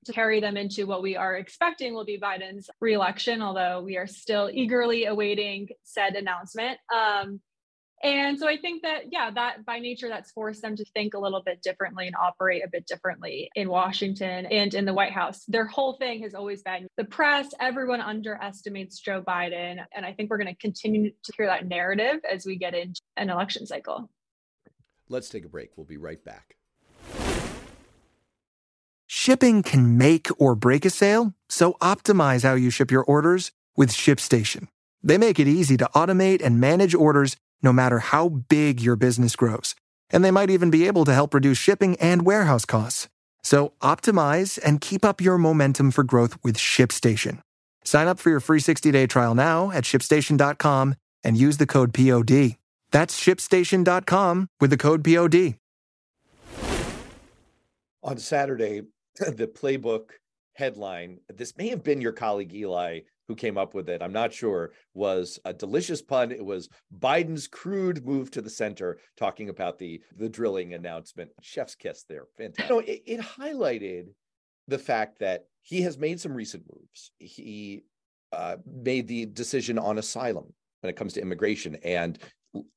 to 0.06 0.14
carry 0.14 0.40
them 0.42 0.58
into 0.58 0.88
what 0.88 1.02
we 1.02 1.16
are 1.16 1.36
expecting 1.36 1.94
will 1.94 2.06
be 2.06 2.20
Biden's 2.20 2.70
reelection, 2.82 3.42
although 3.42 3.82
we 3.82 3.98
are 3.98 4.08
still 4.08 4.50
eagerly 4.52 5.06
awaiting 5.06 5.70
said 5.84 6.16
announcement. 6.16 6.80
Um, 6.94 7.42
and 8.04 8.40
so 8.40 8.48
I 8.48 8.58
think 8.58 8.84
that, 8.84 9.12
yeah, 9.12 9.30
that 9.32 9.66
by 9.66 9.80
nature, 9.80 10.08
that's 10.08 10.32
forced 10.32 10.62
them 10.62 10.76
to 10.76 10.86
think 10.94 11.14
a 11.14 11.20
little 11.20 11.42
bit 11.44 11.62
differently 11.62 12.08
and 12.08 12.16
operate 12.16 12.64
a 12.64 12.70
bit 12.70 12.88
differently 12.88 13.50
in 13.56 13.70
Washington 13.70 14.46
and 14.46 14.74
in 14.74 14.86
the 14.86 14.94
White 14.94 15.12
House. 15.12 15.44
Their 15.48 15.66
whole 15.66 15.94
thing 15.94 16.22
has 16.24 16.34
always 16.34 16.62
been 16.62 16.88
the 16.98 17.04
press, 17.04 17.54
everyone 17.60 18.02
underestimates 18.02 19.00
Joe 19.00 19.22
Biden. 19.22 19.84
And 19.94 20.06
I 20.06 20.14
think 20.14 20.30
we're 20.30 20.38
going 20.38 20.54
to 20.54 20.62
continue 20.62 21.12
to 21.12 21.34
hear 21.36 21.48
that 21.48 21.68
narrative 21.68 22.22
as 22.30 22.46
we 22.46 22.56
get 22.56 22.74
into 22.74 23.02
an 23.18 23.30
election 23.30 23.66
cycle. 23.66 24.10
Let's 25.10 25.30
take 25.30 25.44
a 25.44 25.50
break. 25.50 25.72
We'll 25.76 25.86
be 25.86 25.98
right 25.98 26.24
back. 26.24 26.56
Shipping 29.08 29.64
can 29.64 29.98
make 29.98 30.28
or 30.38 30.56
break 30.56 30.86
a 30.86 30.90
sale, 30.90 31.34
so 31.50 31.74
optimize 31.82 32.44
how 32.44 32.54
you 32.54 32.70
ship 32.70 32.92
your 32.92 33.04
orders 33.04 33.52
with 33.76 33.90
ShipStation. 33.90 34.68
They 35.02 35.18
make 35.18 35.40
it 35.40 35.48
easy 35.48 35.78
to 35.78 35.90
automate 35.96 36.44
and 36.44 36.60
manage 36.60 36.94
orders 36.94 37.36
no 37.62 37.74
matter 37.74 38.00
how 38.00 38.30
big 38.30 38.82
your 38.82 38.96
business 38.96 39.36
grows. 39.36 39.76
And 40.10 40.24
they 40.24 40.32
might 40.32 40.50
even 40.50 40.70
be 40.70 40.88
able 40.88 41.06
to 41.06 41.14
help 41.14 41.34
reduce 41.34 41.58
shipping 41.58 41.96
and 42.00 42.26
warehouse 42.26 42.66
costs. 42.66 43.08
So 43.44 43.74
optimize 43.82 44.60
and 44.64 44.82
keep 44.82 45.06
up 45.06 45.22
your 45.22 45.38
momentum 45.38 45.92
for 45.92 46.04
growth 46.04 46.38
with 46.44 46.58
ShipStation. 46.58 47.42
Sign 47.84 48.08
up 48.08 48.20
for 48.20 48.30
your 48.30 48.40
free 48.40 48.60
60-day 48.60 49.08
trial 49.08 49.36
now 49.36 49.72
at 49.72 49.84
shipstation.com 49.84 50.96
and 51.24 51.38
use 51.38 51.58
the 51.58 51.68
code 51.68 51.94
POD. 51.94 52.58
That's 52.92 53.20
shipstation.com 53.20 54.48
with 54.60 54.70
the 54.70 54.78
code 54.78 55.04
POD. 55.04 55.56
On 58.04 58.18
Saturday, 58.18 58.84
the 59.20 59.48
playbook 59.48 60.12
headline, 60.54 61.20
this 61.34 61.58
may 61.58 61.70
have 61.70 61.84
been 61.84 62.02
your 62.02 62.12
colleague 62.12 62.54
Eli 62.54 63.02
who 63.30 63.36
came 63.36 63.60
up 63.60 63.76
with 63.76 63.88
it, 63.90 64.02
I'm 64.02 64.12
not 64.12 64.34
sure, 64.34 64.72
was 64.96 65.40
a 65.46 65.54
delicious 65.54 66.02
pun. 66.02 66.32
It 66.32 66.44
was 66.44 66.68
Biden's 67.00 67.48
crude 67.48 68.04
move 68.04 68.32
to 68.32 68.42
the 68.42 68.50
center, 68.50 68.98
talking 69.16 69.50
about 69.50 69.78
the 69.78 70.02
the 70.18 70.28
drilling 70.28 70.74
announcement. 70.74 71.30
Chef's 71.40 71.76
kiss 71.76 72.04
there. 72.10 72.26
Fantastic. 72.38 72.70
You 72.70 72.76
know, 72.76 72.80
it, 72.80 73.04
it 73.06 73.22
highlighted 73.22 74.08
the 74.68 74.80
fact 74.80 75.20
that 75.20 75.46
he 75.62 75.82
has 75.84 75.98
made 75.98 76.20
some 76.20 76.34
recent 76.34 76.64
moves. 76.74 77.12
He 77.20 77.84
uh, 78.34 78.58
made 78.66 79.08
the 79.08 79.28
decision 79.28 79.78
on 79.78 80.00
asylum 80.00 80.52
when 80.82 80.90
it 80.90 80.96
comes 80.96 81.14
to 81.14 81.22
immigration. 81.22 81.76
And 81.84 82.18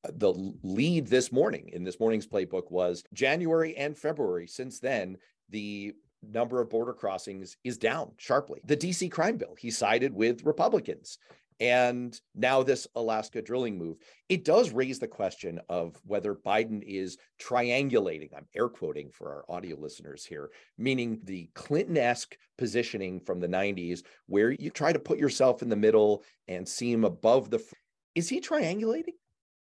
the 0.04 0.35
lead 0.62 1.06
this 1.06 1.32
morning 1.32 1.71
in 1.73 1.82
this 1.82 1.99
morning's 1.99 2.26
playbook 2.26 2.71
was 2.71 3.04
January 3.14 3.75
and 3.75 3.97
February. 3.97 4.47
Since 4.47 4.80
then, 4.80 5.16
the 5.49 5.94
number 6.23 6.61
of 6.61 6.71
border 6.71 6.93
crossings 6.93 7.57
is 7.64 7.79
down 7.79 8.12
sharply. 8.17 8.61
The 8.64 8.76
DC 8.76 9.11
crime 9.11 9.37
bill, 9.37 9.55
he 9.59 9.71
sided 9.71 10.12
with 10.12 10.45
Republicans. 10.45 11.19
And 11.61 12.19
now 12.35 12.64
this 12.64 12.88
Alaska 12.97 13.41
drilling 13.41 13.79
move, 13.79 13.99
it 14.29 14.45
does 14.45 14.73
raise 14.73 14.99
the 14.99 15.07
question 15.07 15.61
of 15.69 15.95
whether 16.05 16.35
Biden 16.35 16.83
is 16.83 17.19
triangulating. 17.41 18.31
I'm 18.37 18.49
air 18.52 18.69
quoting 18.69 19.11
for 19.12 19.31
our 19.31 19.45
audio 19.49 19.76
listeners 19.79 20.25
here, 20.25 20.50
meaning 20.76 21.21
the 21.23 21.49
Clinton 21.55 21.99
esque 21.99 22.37
positioning 22.59 23.21
from 23.21 23.38
the 23.38 23.47
90s, 23.47 24.02
where 24.26 24.50
you 24.50 24.71
try 24.71 24.93
to 24.93 24.99
put 24.99 25.19
yourself 25.19 25.62
in 25.62 25.69
the 25.69 25.76
middle 25.76 26.25
and 26.49 26.67
seem 26.67 27.05
above 27.05 27.50
the. 27.50 27.61
Fr- 27.61 27.75
Is 28.17 28.29
he 28.29 28.41
triangulating? 28.41 29.14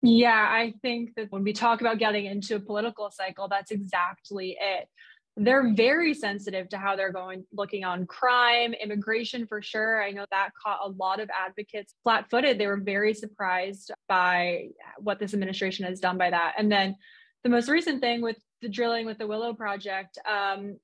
Yeah, 0.00 0.48
I 0.50 0.74
think 0.80 1.14
that 1.16 1.32
when 1.32 1.44
we 1.44 1.52
talk 1.52 1.82
about 1.82 1.98
getting 1.98 2.26
into 2.26 2.56
a 2.56 2.60
political 2.60 3.10
cycle, 3.10 3.48
that's 3.48 3.70
exactly 3.70 4.56
it 4.58 4.88
they're 5.36 5.74
very 5.74 6.14
sensitive 6.14 6.68
to 6.68 6.78
how 6.78 6.94
they're 6.94 7.12
going 7.12 7.44
looking 7.52 7.84
on 7.84 8.06
crime 8.06 8.72
immigration 8.72 9.46
for 9.46 9.60
sure. 9.60 10.02
I 10.02 10.12
know 10.12 10.26
that 10.30 10.50
caught 10.54 10.78
a 10.84 10.90
lot 10.90 11.18
of 11.18 11.28
advocates 11.30 11.94
flat-footed. 12.04 12.56
They 12.56 12.68
were 12.68 12.76
very 12.76 13.14
surprised 13.14 13.90
by 14.08 14.68
what 14.98 15.18
this 15.18 15.34
administration 15.34 15.86
has 15.86 15.98
done 15.98 16.18
by 16.18 16.30
that. 16.30 16.54
And 16.56 16.70
then 16.70 16.94
the 17.44 17.50
most 17.50 17.68
recent 17.68 18.00
thing 18.00 18.22
with 18.22 18.38
the 18.62 18.68
drilling 18.68 19.06
with 19.06 19.18
the 19.18 19.26
willow 19.26 19.54
project 19.54 20.18
um, 20.28 20.76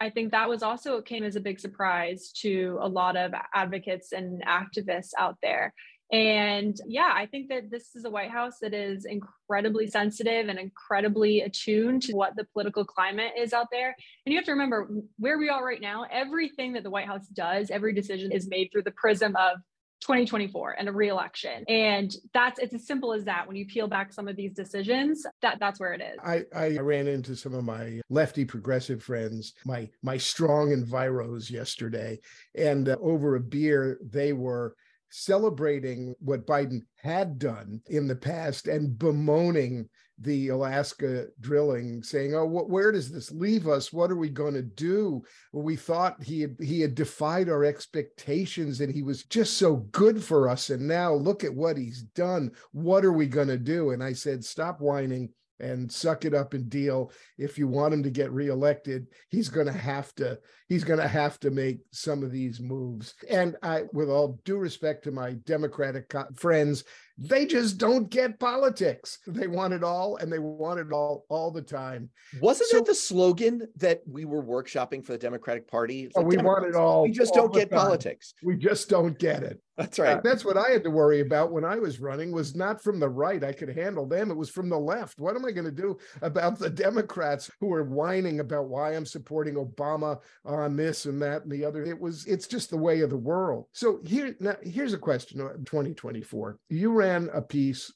i 0.00 0.08
think 0.08 0.30
that 0.30 0.48
was 0.48 0.62
also 0.62 1.02
came 1.02 1.24
as 1.24 1.36
a 1.36 1.40
big 1.40 1.60
surprise 1.60 2.30
to 2.32 2.78
a 2.80 2.88
lot 2.88 3.16
of 3.16 3.32
advocates 3.52 4.12
and 4.12 4.42
activists 4.46 5.10
out 5.18 5.36
there 5.42 5.74
and 6.12 6.78
yeah, 6.86 7.10
I 7.14 7.26
think 7.26 7.48
that 7.48 7.70
this 7.70 7.94
is 7.94 8.04
a 8.04 8.10
White 8.10 8.30
House 8.30 8.58
that 8.60 8.74
is 8.74 9.04
incredibly 9.04 9.86
sensitive 9.86 10.48
and 10.48 10.58
incredibly 10.58 11.40
attuned 11.40 12.02
to 12.02 12.12
what 12.12 12.36
the 12.36 12.44
political 12.52 12.84
climate 12.84 13.32
is 13.38 13.52
out 13.52 13.68
there. 13.72 13.96
And 14.24 14.32
you 14.32 14.36
have 14.36 14.44
to 14.44 14.52
remember 14.52 14.88
where 15.18 15.38
we 15.38 15.48
are 15.48 15.64
right 15.64 15.80
now, 15.80 16.04
everything 16.10 16.74
that 16.74 16.82
the 16.82 16.90
White 16.90 17.06
House 17.06 17.26
does, 17.28 17.70
every 17.70 17.94
decision 17.94 18.32
is 18.32 18.48
made 18.48 18.68
through 18.70 18.82
the 18.82 18.92
prism 18.92 19.34
of 19.36 19.58
2024 20.02 20.76
and 20.78 20.88
a 20.88 20.92
reelection. 20.92 21.64
And 21.66 22.14
that's 22.34 22.58
it's 22.58 22.74
as 22.74 22.86
simple 22.86 23.14
as 23.14 23.24
that. 23.24 23.46
When 23.46 23.56
you 23.56 23.64
peel 23.66 23.88
back 23.88 24.12
some 24.12 24.28
of 24.28 24.36
these 24.36 24.52
decisions, 24.52 25.24
that 25.40 25.58
that's 25.58 25.80
where 25.80 25.94
it 25.94 26.02
is. 26.02 26.18
I, 26.22 26.44
I 26.54 26.76
ran 26.78 27.08
into 27.08 27.34
some 27.34 27.54
of 27.54 27.64
my 27.64 28.02
lefty 28.10 28.44
progressive 28.44 29.02
friends, 29.02 29.54
my 29.64 29.88
my 30.02 30.18
strong 30.18 30.70
enviros 30.70 31.50
yesterday, 31.50 32.20
and 32.54 32.90
uh, 32.90 32.96
over 33.00 33.36
a 33.36 33.40
beer, 33.40 33.98
they 34.02 34.34
were 34.34 34.76
celebrating 35.14 36.12
what 36.18 36.46
Biden 36.46 36.80
had 36.96 37.38
done 37.38 37.80
in 37.86 38.08
the 38.08 38.16
past 38.16 38.66
and 38.66 38.98
bemoaning 38.98 39.88
the 40.18 40.48
Alaska 40.48 41.26
drilling, 41.40 42.02
saying, 42.02 42.34
"Oh, 42.34 42.48
wh- 42.48 42.68
where 42.68 42.90
does 42.90 43.10
this 43.10 43.30
leave 43.30 43.68
us? 43.68 43.92
What 43.92 44.10
are 44.10 44.16
we 44.16 44.28
going 44.28 44.54
to 44.54 44.62
do?" 44.62 45.22
We 45.52 45.76
thought 45.76 46.22
he 46.22 46.40
had 46.40 46.56
he 46.60 46.80
had 46.80 46.94
defied 46.94 47.48
our 47.48 47.64
expectations, 47.64 48.80
and 48.80 48.92
he 48.92 49.02
was 49.02 49.24
just 49.24 49.56
so 49.56 49.76
good 49.92 50.22
for 50.22 50.48
us. 50.48 50.70
And 50.70 50.86
now 50.88 51.14
look 51.14 51.44
at 51.44 51.54
what 51.54 51.76
he's 51.76 52.02
done. 52.02 52.50
What 52.72 53.04
are 53.04 53.12
we 53.12 53.26
going 53.26 53.48
to 53.48 53.58
do? 53.58 53.90
And 53.90 54.02
I 54.02 54.12
said, 54.12 54.44
"Stop 54.44 54.80
whining." 54.80 55.30
And 55.60 55.90
suck 55.90 56.24
it 56.24 56.34
up 56.34 56.54
and 56.54 56.68
deal. 56.68 57.12
If 57.38 57.58
you 57.58 57.68
want 57.68 57.94
him 57.94 58.02
to 58.02 58.10
get 58.10 58.32
reelected, 58.32 59.06
he's 59.30 59.48
going 59.48 59.66
to 59.66 59.72
have 59.72 60.14
to 60.16 60.38
he's 60.68 60.84
going 60.84 61.00
to 61.00 61.08
have 61.08 61.38
to 61.40 61.50
make 61.50 61.80
some 61.92 62.22
of 62.22 62.32
these 62.32 62.60
moves. 62.60 63.14
And 63.28 63.56
I, 63.62 63.82
with 63.92 64.08
all 64.08 64.40
due 64.44 64.56
respect 64.56 65.04
to 65.04 65.12
my 65.12 65.32
Democratic 65.44 66.12
friends, 66.36 66.84
they 67.16 67.46
just 67.46 67.78
don't 67.78 68.10
get 68.10 68.40
politics. 68.40 69.18
They 69.26 69.46
want 69.46 69.72
it 69.72 69.84
all, 69.84 70.16
and 70.16 70.32
they 70.32 70.40
want 70.40 70.80
it 70.80 70.92
all 70.92 71.24
all 71.28 71.50
the 71.50 71.62
time. 71.62 72.10
Wasn't 72.40 72.70
so, 72.70 72.78
that 72.78 72.86
the 72.86 72.94
slogan 72.94 73.68
that 73.76 74.00
we 74.06 74.24
were 74.24 74.42
workshopping 74.42 75.04
for 75.04 75.12
the 75.12 75.18
Democratic 75.18 75.68
Party? 75.68 76.10
Oh, 76.16 76.22
we 76.22 76.36
want 76.36 76.66
it 76.66 76.74
all. 76.74 77.02
We 77.04 77.12
just 77.12 77.36
all 77.36 77.48
don't 77.48 77.54
get 77.54 77.70
time. 77.70 77.78
politics. 77.78 78.34
We 78.42 78.56
just 78.56 78.88
don't 78.88 79.18
get 79.18 79.42
it. 79.42 79.60
That's 79.76 79.98
right. 79.98 80.18
Uh, 80.18 80.20
that's 80.22 80.44
what 80.44 80.56
I 80.56 80.70
had 80.70 80.84
to 80.84 80.90
worry 80.90 81.20
about 81.20 81.50
when 81.50 81.64
I 81.64 81.76
was 81.76 82.00
running. 82.00 82.30
Was 82.30 82.54
not 82.54 82.82
from 82.82 83.00
the 83.00 83.08
right. 83.08 83.42
I 83.42 83.52
could 83.52 83.68
handle 83.68 84.06
them. 84.06 84.30
It 84.30 84.36
was 84.36 84.50
from 84.50 84.68
the 84.68 84.78
left. 84.78 85.18
What 85.18 85.34
am 85.34 85.44
I 85.44 85.50
going 85.50 85.64
to 85.64 85.72
do 85.72 85.98
about 86.22 86.58
the 86.58 86.70
Democrats 86.70 87.50
who 87.60 87.72
are 87.72 87.82
whining 87.82 88.40
about 88.40 88.68
why 88.68 88.94
I'm 88.94 89.06
supporting 89.06 89.54
Obama 89.54 90.20
on 90.44 90.76
this 90.76 91.06
and 91.06 91.20
that 91.22 91.42
and 91.42 91.50
the 91.50 91.64
other? 91.64 91.82
It 91.82 92.00
was. 92.00 92.24
It's 92.26 92.46
just 92.46 92.70
the 92.70 92.76
way 92.76 93.00
of 93.00 93.10
the 93.10 93.16
world. 93.16 93.66
So 93.72 94.00
here 94.04 94.36
now, 94.38 94.56
here's 94.62 94.92
a 94.92 94.98
question. 94.98 95.40
Uh, 95.40 95.54
2024. 95.64 96.58
You 96.68 96.92
ran 96.92 97.28
a 97.32 97.42
piece 97.42 97.90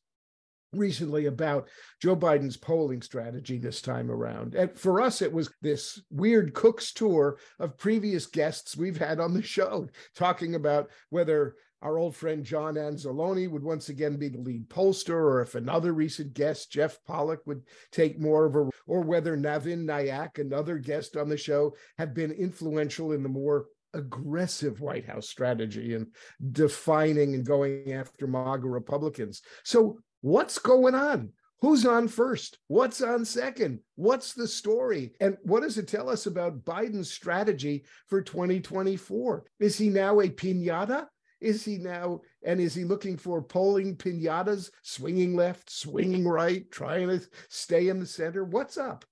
recently 0.72 1.26
about 1.26 1.68
Joe 2.00 2.16
Biden's 2.16 2.56
polling 2.56 3.02
strategy 3.02 3.58
this 3.58 3.80
time 3.80 4.10
around. 4.10 4.54
And 4.54 4.76
for 4.78 5.00
us, 5.00 5.22
it 5.22 5.32
was 5.32 5.50
this 5.62 6.02
weird 6.10 6.54
Cook's 6.54 6.92
tour 6.92 7.38
of 7.58 7.78
previous 7.78 8.26
guests 8.26 8.76
we've 8.76 8.98
had 8.98 9.20
on 9.20 9.32
the 9.32 9.42
show, 9.42 9.88
talking 10.14 10.54
about 10.54 10.90
whether 11.10 11.54
our 11.82 11.98
old 11.98 12.16
friend 12.16 12.44
John 12.44 12.74
Anzalone 12.74 13.50
would 13.50 13.62
once 13.62 13.88
again 13.88 14.16
be 14.16 14.28
the 14.28 14.38
lead 14.38 14.68
pollster, 14.68 15.14
or 15.14 15.40
if 15.40 15.54
another 15.54 15.92
recent 15.92 16.34
guest, 16.34 16.72
Jeff 16.72 16.98
Pollock, 17.06 17.46
would 17.46 17.62
take 17.92 18.20
more 18.20 18.46
of 18.46 18.56
a, 18.56 18.70
or 18.86 19.00
whether 19.02 19.36
Navin 19.36 19.84
Nayak, 19.84 20.38
another 20.38 20.78
guest 20.78 21.16
on 21.16 21.28
the 21.28 21.36
show, 21.36 21.76
have 21.98 22.14
been 22.14 22.32
influential 22.32 23.12
in 23.12 23.22
the 23.22 23.28
more 23.28 23.66
aggressive 23.94 24.80
White 24.80 25.06
House 25.06 25.28
strategy 25.28 25.94
and 25.94 26.08
defining 26.52 27.34
and 27.34 27.46
going 27.46 27.92
after 27.92 28.26
MAGA 28.26 28.68
Republicans. 28.68 29.42
So, 29.64 29.98
what's 30.20 30.58
going 30.58 30.94
on? 30.94 31.32
Who's 31.60 31.84
on 31.84 32.06
first? 32.06 32.58
What's 32.68 33.02
on 33.02 33.24
second? 33.24 33.80
What's 33.96 34.32
the 34.32 34.46
story? 34.46 35.14
And 35.20 35.36
what 35.42 35.62
does 35.62 35.76
it 35.76 35.88
tell 35.88 36.08
us 36.08 36.26
about 36.26 36.64
Biden's 36.64 37.10
strategy 37.10 37.84
for 38.06 38.22
2024? 38.22 39.44
Is 39.58 39.76
he 39.76 39.88
now 39.88 40.20
a 40.20 40.28
pinata? 40.28 41.06
Is 41.40 41.64
he 41.64 41.78
now? 41.78 42.20
And 42.44 42.60
is 42.60 42.74
he 42.74 42.84
looking 42.84 43.16
for 43.16 43.42
polling 43.42 43.96
pinatas, 43.96 44.70
swinging 44.82 45.36
left, 45.36 45.70
swinging 45.70 46.26
right, 46.26 46.70
trying 46.70 47.08
to 47.08 47.20
stay 47.48 47.88
in 47.88 48.00
the 48.00 48.06
center? 48.06 48.44
What's 48.44 48.76
up? 48.76 49.04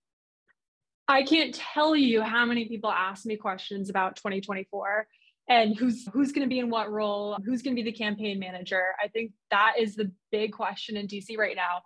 I 1.09 1.23
can't 1.23 1.55
tell 1.55 1.95
you 1.95 2.23
how 2.23 2.45
many 2.45 2.67
people 2.67 2.91
ask 2.91 3.27
me 3.27 3.37
questions 3.37 3.91
about 3.91 4.17
2024 4.17 5.07
and 5.49 5.77
who's 5.77 6.07
who's 6.13 6.33
going 6.33 6.45
to 6.45 6.53
be 6.53 6.59
in 6.59 6.69
what 6.69 6.91
role, 6.91 7.37
who's 7.45 7.63
going 7.63 7.77
to 7.77 7.83
be 7.83 7.89
the 7.89 7.97
campaign 7.97 8.41
manager. 8.41 8.83
I 9.03 9.07
think 9.09 9.33
that 9.53 9.75
is 9.79 9.95
the 9.95 10.11
big 10.33 10.53
question 10.53 10.97
in 10.97 11.07
DC 11.07 11.39
right 11.39 11.55
now. 11.55 11.83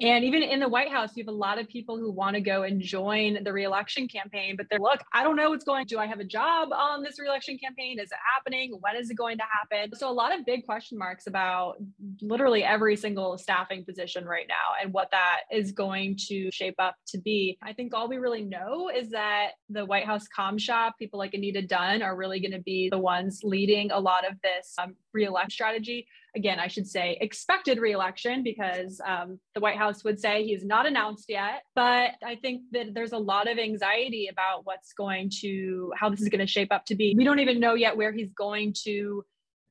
And 0.00 0.24
even 0.24 0.42
in 0.42 0.58
the 0.58 0.68
White 0.68 0.90
House, 0.90 1.10
you 1.14 1.22
have 1.22 1.32
a 1.32 1.36
lot 1.36 1.60
of 1.60 1.68
people 1.68 1.96
who 1.96 2.10
want 2.10 2.34
to 2.34 2.40
go 2.40 2.64
and 2.64 2.80
join 2.80 3.38
the 3.44 3.52
reelection 3.52 4.08
campaign, 4.08 4.56
but 4.56 4.66
they're 4.68 4.80
look, 4.80 5.00
I 5.12 5.22
don't 5.22 5.36
know 5.36 5.50
what's 5.50 5.64
going. 5.64 5.86
Do 5.86 6.00
I 6.00 6.06
have 6.06 6.18
a 6.18 6.24
job 6.24 6.72
on 6.72 7.04
this 7.04 7.20
reelection 7.20 7.58
campaign? 7.58 8.00
Is 8.00 8.10
it 8.10 8.18
happening? 8.34 8.76
When 8.80 8.96
is 8.96 9.08
it 9.08 9.14
going 9.14 9.38
to 9.38 9.44
happen? 9.44 9.96
So 9.96 10.10
a 10.10 10.12
lot 10.12 10.36
of 10.36 10.44
big 10.44 10.66
question 10.66 10.98
marks 10.98 11.28
about 11.28 11.76
literally 12.20 12.64
every 12.64 12.96
single 12.96 13.38
staffing 13.38 13.84
position 13.84 14.24
right 14.24 14.46
now 14.48 14.74
and 14.82 14.92
what 14.92 15.12
that 15.12 15.42
is 15.52 15.70
going 15.70 16.16
to 16.26 16.50
shape 16.50 16.76
up 16.80 16.96
to 17.08 17.18
be. 17.18 17.56
I 17.62 17.72
think 17.72 17.94
all 17.94 18.08
we 18.08 18.16
really 18.16 18.42
know 18.42 18.90
is 18.94 19.10
that 19.10 19.50
the 19.70 19.86
White 19.86 20.06
House 20.06 20.26
com 20.26 20.58
shop, 20.58 20.96
people 20.98 21.20
like 21.20 21.34
Anita 21.34 21.62
Dunn, 21.62 22.02
are 22.02 22.16
really 22.16 22.40
going 22.40 22.52
to 22.52 22.62
be 22.62 22.88
the 22.90 22.98
ones 22.98 23.42
leading 23.44 23.92
a 23.92 24.00
lot 24.00 24.28
of 24.28 24.34
this 24.42 24.74
um, 24.76 24.96
reelection 25.12 25.50
strategy 25.50 26.08
again, 26.36 26.58
I 26.58 26.68
should 26.68 26.86
say 26.86 27.16
expected 27.20 27.78
reelection 27.78 28.42
because 28.42 29.00
um, 29.06 29.38
the 29.54 29.60
White 29.60 29.76
House 29.76 30.04
would 30.04 30.20
say 30.20 30.44
he's 30.44 30.64
not 30.64 30.86
announced 30.86 31.26
yet. 31.28 31.62
But 31.74 32.12
I 32.24 32.36
think 32.40 32.62
that 32.72 32.94
there's 32.94 33.12
a 33.12 33.18
lot 33.18 33.48
of 33.48 33.58
anxiety 33.58 34.28
about 34.30 34.64
what's 34.64 34.92
going 34.92 35.30
to, 35.40 35.92
how 35.96 36.10
this 36.10 36.20
is 36.20 36.28
going 36.28 36.40
to 36.40 36.46
shape 36.46 36.72
up 36.72 36.84
to 36.86 36.94
be. 36.94 37.14
We 37.16 37.24
don't 37.24 37.40
even 37.40 37.60
know 37.60 37.74
yet 37.74 37.96
where 37.96 38.12
he's 38.12 38.32
going 38.32 38.74
to 38.84 39.24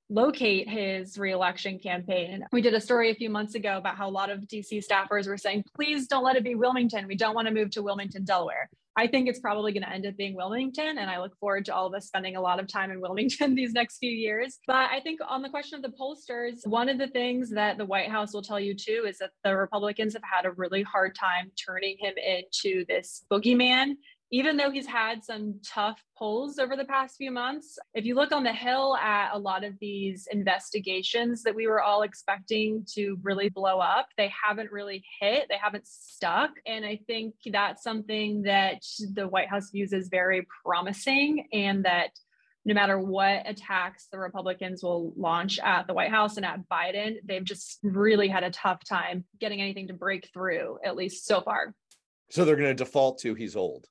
locate 0.10 0.70
his 0.70 1.18
reelection 1.18 1.80
campaign. 1.80 2.46
We 2.52 2.62
did 2.62 2.74
a 2.74 2.82
story 2.82 3.10
a 3.10 3.16
few 3.16 3.30
months 3.30 3.56
ago 3.56 3.78
about 3.78 3.96
how 3.96 4.08
a 4.08 4.12
lot 4.12 4.30
of 4.30 4.42
DC 4.42 4.84
staffers 4.86 5.28
were 5.28 5.38
saying, 5.38 5.64
please 5.76 6.08
don't 6.08 6.24
let 6.24 6.36
it 6.36 6.44
be 6.44 6.56
Wilmington. 6.56 7.08
We 7.08 7.16
don't 7.16 7.36
want 7.36 7.48
to 7.48 7.54
move 7.54 7.72
to 7.72 7.82
Wilmington, 7.82 8.24
Delaware. 8.24 8.70
I 8.96 9.08
think 9.08 9.28
it's 9.28 9.40
probably 9.40 9.72
going 9.72 9.84
to 9.84 9.90
end 9.90 10.06
up 10.06 10.16
being 10.18 10.36
Wilmington. 10.36 10.98
And 11.00 11.10
I 11.10 11.20
look 11.20 11.38
forward 11.40 11.66
to 11.66 11.74
all 11.74 11.88
of 11.88 11.94
us 11.94 12.06
spending 12.06 12.36
a 12.36 12.42
lot 12.42 12.60
of 12.60 12.68
time 12.68 12.92
in 12.92 13.02
Wilmington 13.02 13.56
these 13.56 13.74
next 13.74 13.98
few 13.98 14.12
years. 14.12 14.60
But 14.68 14.90
I 14.92 15.00
think 15.00 15.20
on 15.28 15.42
the 15.42 15.50
question 15.50 15.78
of 15.78 15.82
the 15.82 15.98
pollsters, 15.98 16.66
one 16.68 16.90
of 16.90 16.98
the 16.98 17.08
things 17.08 17.50
that 17.52 17.78
the 17.78 17.86
White 17.86 18.10
House 18.10 18.34
will 18.34 18.44
tell 18.44 18.60
you 18.60 18.76
too 18.76 19.06
is 19.08 19.18
that 19.18 19.32
the 19.44 19.56
Republicans 19.56 20.14
have 20.14 20.24
had 20.24 20.46
a 20.46 20.52
really 20.52 20.84
hard 20.84 21.16
time 21.16 21.52
turning 21.66 21.98
him 22.00 22.14
into 22.18 22.86
this 22.88 23.26
boogeyman 23.32 23.96
even 24.34 24.58
though 24.58 24.72
he's 24.72 24.88
had 24.88 25.24
some 25.24 25.60
tough 25.64 26.04
polls 26.18 26.58
over 26.58 26.76
the 26.76 26.86
past 26.86 27.18
few 27.18 27.30
months, 27.30 27.78
if 27.94 28.04
you 28.04 28.16
look 28.16 28.32
on 28.32 28.44
the 28.44 28.52
Hill 28.52 28.98
at 28.98 29.30
a 29.32 29.38
lot 29.38 29.64
of 29.64 29.74
these 29.80 30.28
investigations 30.32 31.44
that 31.44 31.54
we 31.54 31.68
were 31.68 31.84
all 31.84 32.02
expecting 32.02 32.84
to 32.96 33.16
really 33.22 33.50
blow 33.50 33.78
up, 33.78 34.08
they 34.18 34.34
haven't 34.44 34.72
really 34.72 35.04
hit, 35.20 35.46
they 35.50 35.58
haven't 35.62 35.86
stuck. 35.86 36.50
And 36.66 36.84
I 36.84 37.00
think 37.06 37.36
that's 37.46 37.84
something 37.84 38.42
that 38.42 38.82
the 39.14 39.28
White 39.28 39.50
House 39.50 39.70
views 39.70 39.94
as 39.94 40.08
very 40.08 40.48
promising 40.66 41.48
and 41.54 41.86
that 41.86 42.10
no 42.66 42.74
matter 42.74 42.98
what 42.98 43.48
attacks 43.48 44.08
the 44.12 44.18
Republicans 44.18 44.82
will 44.82 45.14
launch 45.16 45.60
at 45.60 45.86
the 45.86 45.94
White 45.94 46.10
House 46.10 46.38
and 46.38 46.46
at 46.46 46.68
Biden, 46.68 47.18
they've 47.24 47.44
just 47.44 47.78
really 47.84 48.30
had 48.30 48.44
a 48.44 48.50
tough 48.50 48.84
time 48.84 49.26
getting 49.40 49.62
anything 49.62 49.90
to 49.90 49.94
break 49.94 50.28
through, 50.34 50.80
at 50.84 50.96
least 50.96 51.28
so 51.28 51.40
far. 51.42 51.76
So 52.32 52.46
they're 52.46 52.56
going 52.56 52.70
to 52.70 52.74
default 52.74 53.20
to 53.20 53.36
he's 53.36 53.56
old. 53.56 53.90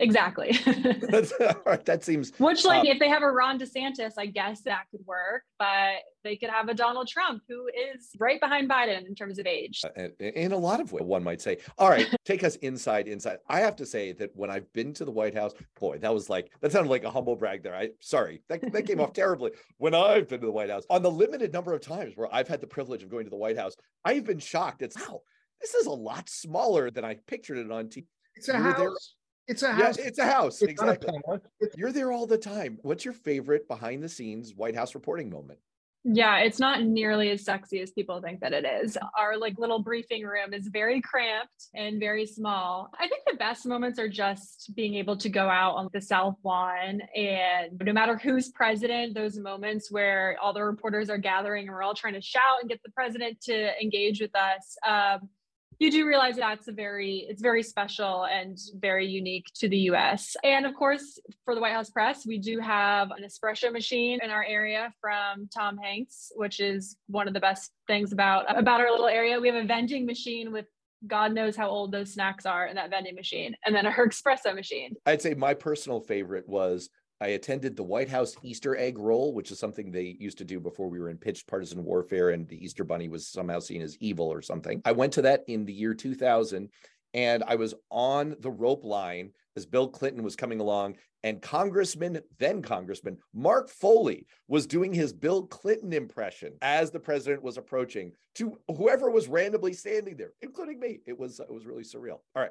Exactly. 0.00 0.52
that 0.64 1.98
seems 2.02 2.32
which 2.38 2.64
like 2.64 2.80
um, 2.80 2.86
if 2.86 2.98
they 2.98 3.08
have 3.08 3.22
a 3.22 3.30
Ron 3.30 3.58
DeSantis, 3.58 4.12
I 4.18 4.26
guess 4.26 4.62
that 4.62 4.84
could 4.90 5.04
work, 5.06 5.42
but 5.58 5.96
they 6.22 6.36
could 6.36 6.50
have 6.50 6.68
a 6.68 6.74
Donald 6.74 7.08
Trump 7.08 7.42
who 7.48 7.68
is 7.68 8.10
right 8.18 8.40
behind 8.40 8.68
Biden 8.68 9.06
in 9.06 9.14
terms 9.14 9.38
of 9.38 9.46
age. 9.46 9.82
Uh, 9.84 10.08
in 10.18 10.52
a 10.52 10.56
lot 10.56 10.80
of 10.80 10.92
ways, 10.92 11.04
one 11.04 11.22
might 11.22 11.40
say. 11.40 11.58
All 11.78 11.88
right, 11.88 12.08
take 12.24 12.44
us 12.44 12.56
inside, 12.56 13.08
inside. 13.08 13.38
I 13.48 13.60
have 13.60 13.76
to 13.76 13.86
say 13.86 14.12
that 14.12 14.30
when 14.34 14.50
I've 14.50 14.70
been 14.72 14.92
to 14.94 15.04
the 15.04 15.10
White 15.10 15.34
House, 15.34 15.52
boy, 15.78 15.98
that 15.98 16.12
was 16.12 16.28
like 16.28 16.50
that 16.60 16.72
sounded 16.72 16.90
like 16.90 17.04
a 17.04 17.10
humble 17.10 17.36
brag 17.36 17.62
there. 17.62 17.74
I 17.74 17.90
sorry, 18.00 18.42
that, 18.48 18.72
that 18.72 18.86
came 18.86 19.00
off 19.00 19.12
terribly. 19.14 19.52
When 19.78 19.94
I've 19.94 20.28
been 20.28 20.40
to 20.40 20.46
the 20.46 20.52
White 20.52 20.70
House, 20.70 20.84
on 20.90 21.02
the 21.02 21.10
limited 21.10 21.52
number 21.52 21.72
of 21.72 21.80
times 21.80 22.14
where 22.16 22.32
I've 22.34 22.48
had 22.48 22.60
the 22.60 22.66
privilege 22.66 23.02
of 23.02 23.10
going 23.10 23.24
to 23.24 23.30
the 23.30 23.36
White 23.36 23.58
House, 23.58 23.74
I've 24.04 24.24
been 24.24 24.38
shocked. 24.38 24.82
It's 24.82 24.96
wow, 24.96 25.20
this 25.60 25.74
is 25.74 25.86
a 25.86 25.90
lot 25.90 26.28
smaller 26.28 26.90
than 26.90 27.04
I 27.04 27.16
pictured 27.26 27.58
it 27.58 27.70
on 27.70 27.86
TV. 27.86 28.06
It's 28.36 28.48
a 28.48 28.58
house. 28.58 29.14
There, 29.46 29.54
it's 29.54 29.62
a 29.62 29.72
house. 29.72 29.98
Yeah, 29.98 30.04
it's 30.04 30.18
a 30.18 30.26
house. 30.26 30.62
It's 30.62 30.72
exactly. 30.72 31.14
A 31.28 31.40
You're 31.76 31.92
there 31.92 32.12
all 32.12 32.26
the 32.26 32.38
time. 32.38 32.78
What's 32.82 33.04
your 33.04 33.14
favorite 33.14 33.68
behind 33.68 34.02
the 34.02 34.08
scenes 34.08 34.54
White 34.54 34.74
House 34.74 34.94
reporting 34.94 35.30
moment? 35.30 35.58
Yeah, 36.06 36.40
it's 36.40 36.58
not 36.58 36.82
nearly 36.82 37.30
as 37.30 37.46
sexy 37.46 37.80
as 37.80 37.90
people 37.90 38.20
think 38.20 38.40
that 38.40 38.52
it 38.52 38.66
is. 38.66 38.98
Our 39.18 39.38
like 39.38 39.58
little 39.58 39.82
briefing 39.82 40.22
room 40.24 40.52
is 40.52 40.68
very 40.68 41.00
cramped 41.00 41.68
and 41.74 41.98
very 41.98 42.26
small. 42.26 42.90
I 43.00 43.08
think 43.08 43.22
the 43.26 43.38
best 43.38 43.64
moments 43.64 43.98
are 43.98 44.08
just 44.08 44.72
being 44.74 44.96
able 44.96 45.16
to 45.16 45.30
go 45.30 45.48
out 45.48 45.76
on 45.76 45.88
the 45.94 46.02
South 46.02 46.36
Lawn 46.44 47.00
and 47.16 47.80
no 47.82 47.92
matter 47.94 48.18
who's 48.18 48.50
president, 48.50 49.14
those 49.14 49.38
moments 49.38 49.90
where 49.90 50.36
all 50.42 50.52
the 50.52 50.62
reporters 50.62 51.08
are 51.08 51.16
gathering 51.16 51.68
and 51.68 51.74
we're 51.74 51.82
all 51.82 51.94
trying 51.94 52.14
to 52.14 52.20
shout 52.20 52.60
and 52.60 52.68
get 52.68 52.82
the 52.84 52.90
president 52.90 53.40
to 53.44 53.82
engage 53.82 54.20
with 54.20 54.36
us. 54.36 54.76
Um, 54.86 55.30
you 55.78 55.90
do 55.90 56.06
realize 56.06 56.36
that's 56.36 56.68
a 56.68 56.72
very 56.72 57.26
it's 57.28 57.42
very 57.42 57.62
special 57.62 58.24
and 58.26 58.58
very 58.76 59.06
unique 59.06 59.46
to 59.56 59.68
the 59.68 59.78
US. 59.90 60.36
And 60.44 60.66
of 60.66 60.74
course, 60.74 61.18
for 61.44 61.54
the 61.54 61.60
White 61.60 61.72
House 61.72 61.90
press, 61.90 62.26
we 62.26 62.38
do 62.38 62.58
have 62.60 63.10
an 63.10 63.24
espresso 63.24 63.72
machine 63.72 64.20
in 64.22 64.30
our 64.30 64.44
area 64.44 64.92
from 65.00 65.48
Tom 65.48 65.76
Hanks, 65.76 66.32
which 66.36 66.60
is 66.60 66.96
one 67.06 67.28
of 67.28 67.34
the 67.34 67.40
best 67.40 67.72
things 67.86 68.12
about 68.12 68.44
about 68.56 68.80
our 68.80 68.90
little 68.90 69.08
area. 69.08 69.40
We 69.40 69.48
have 69.48 69.62
a 69.62 69.66
vending 69.66 70.06
machine 70.06 70.52
with 70.52 70.66
God 71.06 71.32
knows 71.32 71.54
how 71.54 71.68
old 71.68 71.92
those 71.92 72.14
snacks 72.14 72.46
are 72.46 72.66
in 72.66 72.76
that 72.76 72.90
vending 72.90 73.14
machine, 73.14 73.54
and 73.64 73.74
then 73.74 73.84
her 73.84 74.08
espresso 74.08 74.54
machine. 74.54 74.94
I'd 75.06 75.22
say 75.22 75.34
my 75.34 75.54
personal 75.54 76.00
favorite 76.00 76.48
was 76.48 76.88
I 77.20 77.28
attended 77.28 77.76
the 77.76 77.82
White 77.82 78.08
House 78.08 78.36
Easter 78.42 78.76
egg 78.76 78.98
roll, 78.98 79.32
which 79.32 79.50
is 79.50 79.58
something 79.58 79.90
they 79.90 80.16
used 80.18 80.38
to 80.38 80.44
do 80.44 80.60
before 80.60 80.88
we 80.88 80.98
were 80.98 81.10
in 81.10 81.16
pitched 81.16 81.46
partisan 81.46 81.84
warfare 81.84 82.30
and 82.30 82.48
the 82.48 82.62
Easter 82.62 82.84
Bunny 82.84 83.08
was 83.08 83.26
somehow 83.26 83.60
seen 83.60 83.82
as 83.82 83.96
evil 84.00 84.32
or 84.32 84.42
something. 84.42 84.82
I 84.84 84.92
went 84.92 85.12
to 85.14 85.22
that 85.22 85.44
in 85.46 85.64
the 85.64 85.72
year 85.72 85.94
2000 85.94 86.68
and 87.14 87.44
I 87.46 87.54
was 87.54 87.74
on 87.90 88.34
the 88.40 88.50
rope 88.50 88.84
line 88.84 89.30
as 89.56 89.64
Bill 89.64 89.88
Clinton 89.88 90.22
was 90.24 90.34
coming 90.34 90.60
along 90.60 90.96
and 91.24 91.40
Congressman, 91.40 92.20
then 92.38 92.60
Congressman 92.60 93.16
Mark 93.32 93.70
Foley 93.70 94.26
was 94.46 94.66
doing 94.66 94.92
his 94.92 95.12
Bill 95.12 95.44
Clinton 95.46 95.92
impression 95.94 96.52
as 96.60 96.90
the 96.90 97.00
president 97.00 97.42
was 97.42 97.56
approaching 97.56 98.12
to 98.34 98.58
whoever 98.76 99.10
was 99.10 99.26
randomly 99.26 99.72
standing 99.72 100.16
there, 100.18 100.32
including 100.42 100.78
me. 100.78 101.00
It 101.06 101.18
was 101.18 101.40
it 101.40 101.50
was 101.50 101.64
really 101.64 101.82
surreal. 101.82 102.18
All 102.36 102.42
right. 102.42 102.50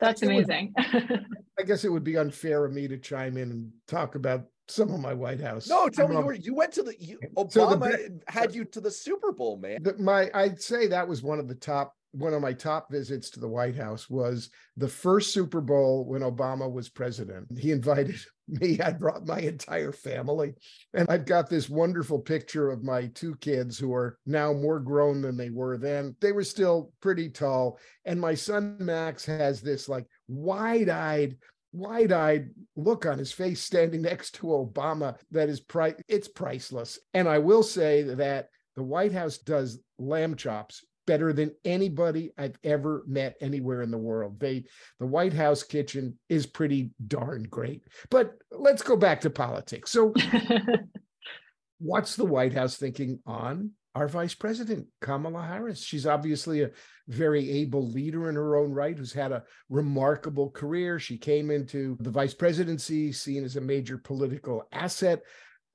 That's 0.00 0.22
amazing. 0.22 0.74
Would, 0.76 1.26
I 1.58 1.62
guess 1.62 1.84
it 1.84 1.90
would 1.90 2.04
be 2.04 2.16
unfair 2.16 2.64
of 2.64 2.72
me 2.72 2.88
to 2.88 2.98
chime 2.98 3.36
in 3.36 3.50
and 3.50 3.72
talk 3.86 4.14
about 4.14 4.44
some 4.68 4.92
of 4.92 5.00
my 5.00 5.14
White 5.14 5.40
House. 5.40 5.68
No, 5.68 5.88
tell 5.88 6.08
me, 6.08 6.16
um, 6.16 6.22
you, 6.22 6.26
were, 6.26 6.34
you 6.34 6.54
went 6.54 6.72
to 6.72 6.82
the 6.82 6.94
you, 6.98 7.18
Obama 7.36 7.52
so 7.52 7.76
the, 7.76 8.20
had 8.26 8.54
you 8.54 8.64
to 8.64 8.80
the 8.80 8.90
Super 8.90 9.32
Bowl, 9.32 9.56
man. 9.56 9.82
The, 9.82 9.96
my, 9.98 10.30
I'd 10.34 10.60
say 10.60 10.86
that 10.88 11.06
was 11.06 11.22
one 11.22 11.38
of 11.38 11.48
the 11.48 11.54
top 11.54 11.94
one 12.14 12.32
of 12.32 12.40
my 12.40 12.52
top 12.52 12.90
visits 12.90 13.28
to 13.30 13.40
the 13.40 13.48
White 13.48 13.74
House 13.74 14.08
was 14.08 14.50
the 14.76 14.88
first 14.88 15.32
Super 15.32 15.60
Bowl 15.60 16.04
when 16.04 16.22
Obama 16.22 16.70
was 16.70 16.88
president. 16.88 17.46
He 17.58 17.72
invited 17.72 18.16
me, 18.48 18.78
I 18.80 18.92
brought 18.92 19.26
my 19.26 19.40
entire 19.40 19.90
family, 19.90 20.54
and 20.92 21.08
I've 21.08 21.26
got 21.26 21.50
this 21.50 21.68
wonderful 21.68 22.20
picture 22.20 22.70
of 22.70 22.84
my 22.84 23.06
two 23.14 23.34
kids 23.36 23.78
who 23.78 23.92
are 23.92 24.16
now 24.26 24.52
more 24.52 24.78
grown 24.78 25.22
than 25.22 25.36
they 25.36 25.50
were 25.50 25.76
then. 25.76 26.14
They 26.20 26.30
were 26.30 26.44
still 26.44 26.92
pretty 27.00 27.30
tall. 27.30 27.78
And 28.04 28.20
my 28.20 28.34
son 28.34 28.76
Max 28.78 29.24
has 29.26 29.60
this 29.60 29.88
like 29.88 30.06
wide 30.28 30.88
eyed, 30.88 31.36
wide 31.72 32.12
eyed 32.12 32.50
look 32.76 33.06
on 33.06 33.18
his 33.18 33.32
face 33.32 33.60
standing 33.60 34.02
next 34.02 34.36
to 34.36 34.46
Obama 34.46 35.16
that 35.32 35.48
is 35.48 35.60
pri- 35.60 35.96
it's 36.06 36.28
priceless. 36.28 37.00
And 37.12 37.28
I 37.28 37.38
will 37.38 37.64
say 37.64 38.02
that 38.02 38.50
the 38.76 38.84
White 38.84 39.12
House 39.12 39.38
does 39.38 39.80
lamb 39.98 40.36
chops 40.36 40.84
better 41.06 41.32
than 41.32 41.54
anybody 41.64 42.32
I've 42.38 42.56
ever 42.64 43.04
met 43.06 43.36
anywhere 43.40 43.82
in 43.82 43.90
the 43.90 43.98
world. 43.98 44.40
They 44.40 44.64
the 44.98 45.06
White 45.06 45.32
House 45.32 45.62
kitchen 45.62 46.18
is 46.28 46.46
pretty 46.46 46.90
darn 47.06 47.44
great. 47.44 47.82
But 48.10 48.34
let's 48.50 48.82
go 48.82 48.96
back 48.96 49.20
to 49.22 49.30
politics. 49.30 49.90
So 49.90 50.14
what's 51.78 52.16
the 52.16 52.24
White 52.24 52.54
House 52.54 52.76
thinking 52.76 53.20
on 53.26 53.72
our 53.94 54.08
vice 54.08 54.34
president, 54.34 54.86
Kamala 55.00 55.42
Harris? 55.42 55.82
She's 55.82 56.06
obviously 56.06 56.62
a 56.62 56.70
very 57.08 57.50
able 57.50 57.88
leader 57.88 58.28
in 58.28 58.34
her 58.34 58.56
own 58.56 58.72
right 58.72 58.96
who's 58.96 59.12
had 59.12 59.32
a 59.32 59.44
remarkable 59.68 60.50
career. 60.50 60.98
She 60.98 61.18
came 61.18 61.50
into 61.50 61.96
the 62.00 62.10
vice 62.10 62.34
presidency 62.34 63.12
seen 63.12 63.44
as 63.44 63.56
a 63.56 63.60
major 63.60 63.98
political 63.98 64.66
asset. 64.72 65.22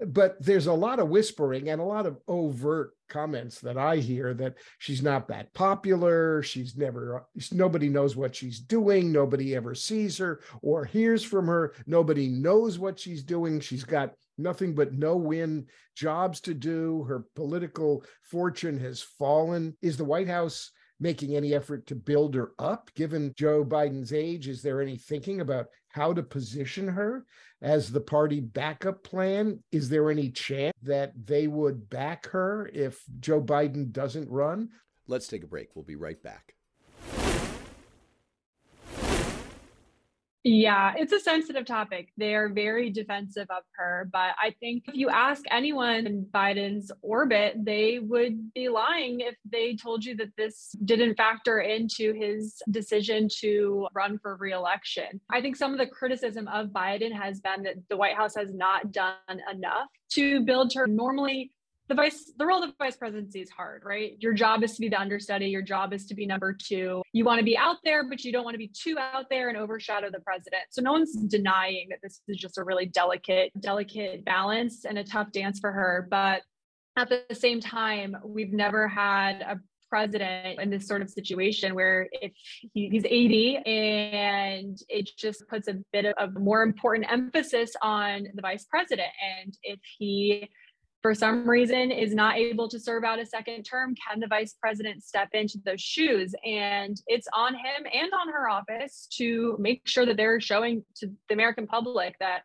But 0.07 0.38
there's 0.39 0.67
a 0.67 0.73
lot 0.73 0.99
of 0.99 1.09
whispering 1.09 1.69
and 1.69 1.81
a 1.81 1.85
lot 1.85 2.05
of 2.05 2.17
overt 2.27 2.91
comments 3.09 3.59
that 3.59 3.77
I 3.77 3.97
hear 3.97 4.33
that 4.35 4.55
she's 4.77 5.03
not 5.03 5.27
that 5.27 5.53
popular. 5.53 6.41
She's 6.41 6.77
never, 6.77 7.25
nobody 7.51 7.89
knows 7.89 8.15
what 8.15 8.35
she's 8.35 8.59
doing. 8.59 9.12
Nobody 9.12 9.55
ever 9.55 9.75
sees 9.75 10.17
her 10.19 10.41
or 10.62 10.85
hears 10.85 11.23
from 11.23 11.47
her. 11.47 11.73
Nobody 11.85 12.27
knows 12.29 12.79
what 12.79 12.99
she's 12.99 13.23
doing. 13.23 13.59
She's 13.59 13.83
got 13.83 14.13
nothing 14.38 14.73
but 14.73 14.93
no 14.93 15.17
win 15.17 15.65
jobs 15.95 16.39
to 16.41 16.53
do. 16.53 17.03
Her 17.03 17.25
political 17.35 18.05
fortune 18.23 18.79
has 18.79 19.01
fallen. 19.01 19.75
Is 19.81 19.97
the 19.97 20.05
White 20.05 20.29
House 20.29 20.71
making 20.99 21.35
any 21.35 21.53
effort 21.53 21.88
to 21.88 21.95
build 21.95 22.35
her 22.35 22.51
up 22.59 22.89
given 22.95 23.33
Joe 23.38 23.65
Biden's 23.65 24.13
age? 24.13 24.47
Is 24.47 24.62
there 24.62 24.81
any 24.81 24.97
thinking 24.97 25.41
about 25.41 25.67
how 25.89 26.13
to 26.13 26.23
position 26.23 26.88
her 26.88 27.25
as 27.62 27.91
the 27.91 28.02
party 28.02 28.39
backup 28.39 29.04
plan? 29.04 29.63
Is 29.71 29.89
there 29.89 30.10
any 30.10 30.30
chance 30.30 30.75
that 30.84 31.13
they 31.25 31.47
would 31.47 31.89
back 31.89 32.28
her 32.28 32.69
if 32.73 33.04
Joe 33.19 33.41
Biden 33.41 33.91
doesn't 33.91 34.30
run? 34.30 34.69
Let's 35.08 35.28
take 35.28 35.43
a 35.43 35.47
break. 35.47 35.69
We'll 35.75 35.86
be 35.86 35.95
right 35.95 36.21
back. 36.21 36.54
Yeah, 40.43 40.93
it's 40.95 41.12
a 41.12 41.19
sensitive 41.19 41.65
topic. 41.65 42.13
They 42.15 42.34
are 42.34 42.47
very 42.47 42.89
defensive 42.89 43.47
of 43.49 43.63
her. 43.75 44.10
But 44.12 44.36
I 44.41 44.56
think 44.62 44.86
if 44.88 44.95
you 44.95 45.08
mm-hmm. 45.08 45.15
ask 45.15 45.43
anyone 45.52 46.08
in 46.08 46.25
Biden's 46.34 46.91
orbit, 47.02 47.56
they 47.63 47.99
would 47.99 48.54
be 48.54 48.69
lying 48.69 49.19
if 49.19 49.36
they 49.49 49.75
told 49.75 50.06
you 50.06 50.15
that 50.15 50.32
this 50.38 50.73
didn't 50.86 51.15
factor 51.15 51.60
into 51.60 52.13
his 52.13 52.62
decision 52.71 53.28
to 53.39 53.88
run 53.93 54.17
for 54.17 54.38
reelection. 54.38 55.19
I 55.30 55.41
think 55.41 55.58
some 55.58 55.73
of 55.73 55.78
the 55.78 55.88
criticism 55.88 56.47
of 56.47 56.67
Biden 56.67 57.12
has 57.12 57.41
been 57.41 57.63
that 57.63 57.75
the 57.89 57.97
White 57.97 58.15
House 58.15 58.36
has 58.36 58.54
not 58.54 58.93
done 58.93 59.15
enough 59.52 59.89
to 60.12 60.41
build 60.41 60.73
her 60.73 60.88
normally 60.88 61.52
the 61.89 61.95
vice 61.95 62.32
the 62.38 62.45
role 62.45 62.63
of 62.63 62.69
the 62.69 62.75
vice 62.78 62.95
presidency 62.95 63.41
is 63.41 63.49
hard 63.49 63.82
right? 63.84 64.13
Your 64.19 64.34
job 64.34 64.63
is 64.63 64.75
to 64.75 64.82
be 64.82 64.89
the 64.89 64.99
understudy. 64.99 65.47
Your 65.47 65.63
job 65.63 65.91
is 65.91 66.06
to 66.06 66.15
be 66.15 66.25
number 66.25 66.54
two. 66.54 67.02
You 67.12 67.25
want 67.25 67.39
to 67.39 67.45
be 67.45 67.58
out 67.58 67.78
there 67.84 68.08
but 68.08 68.23
you 68.23 68.32
don't 68.32 68.43
want 68.43 68.54
to 68.54 68.60
be 68.60 68.71
too 68.71 68.97
out 68.97 69.25
there 69.30 69.49
and 69.49 69.58
overshadow 69.58 70.10
the 70.12 70.21
president. 70.21 70.63
So 70.69 70.82
no 70.82 70.93
one's 70.93 71.13
denying 71.13 71.88
that 71.89 71.99
this 72.02 72.21
is 72.28 72.38
just 72.38 72.58
a 72.58 72.63
really 72.63 72.86
delicate 72.86 73.52
delicate 73.60 74.23
balance 74.23 74.86
and 74.86 74.97
a 74.97 75.04
tough 75.04 75.32
dance 75.32 75.60
for 75.60 75.71
her. 75.71 76.08
But 76.10 76.43
at 76.95 77.10
the 77.10 77.23
same 77.34 77.60
time 77.60 78.15
we've 78.23 78.54
never 78.54 78.88
had 78.88 79.41
a 79.41 79.60
president 79.89 80.60
in 80.60 80.69
this 80.69 80.88
sort 80.88 81.02
of 81.02 81.10
situation 81.10 81.73
where 81.73 82.08
if 82.12 82.32
he, 82.73 82.89
he's 82.89 83.06
80 83.06 83.58
and 83.65 84.78
it 84.88 85.10
just 85.17 85.47
puts 85.47 85.67
a 85.67 85.78
bit 85.91 86.06
of, 86.06 86.13
of 86.19 86.39
more 86.39 86.62
important 86.62 87.12
emphasis 87.12 87.71
on 87.82 88.28
the 88.36 88.41
vice 88.43 88.65
president. 88.65 89.10
And 89.41 89.58
if 89.63 89.80
he 89.97 90.47
for 91.01 91.15
some 91.15 91.49
reason 91.49 91.91
is 91.91 92.13
not 92.13 92.38
able 92.38 92.67
to 92.69 92.79
serve 92.79 93.03
out 93.03 93.19
a 93.19 93.25
second 93.25 93.63
term, 93.63 93.95
can 93.95 94.19
the 94.19 94.27
vice 94.27 94.55
president 94.59 95.03
step 95.03 95.29
into 95.33 95.57
those 95.63 95.81
shoes? 95.81 96.35
And 96.45 96.99
it's 97.07 97.27
on 97.33 97.53
him 97.53 97.85
and 97.93 98.12
on 98.13 98.29
her 98.33 98.49
office 98.49 99.07
to 99.13 99.55
make 99.59 99.88
sure 99.88 100.05
that 100.05 100.17
they're 100.17 100.41
showing 100.41 100.83
to 100.97 101.07
the 101.27 101.33
American 101.33 101.67
public 101.67 102.15
that 102.19 102.41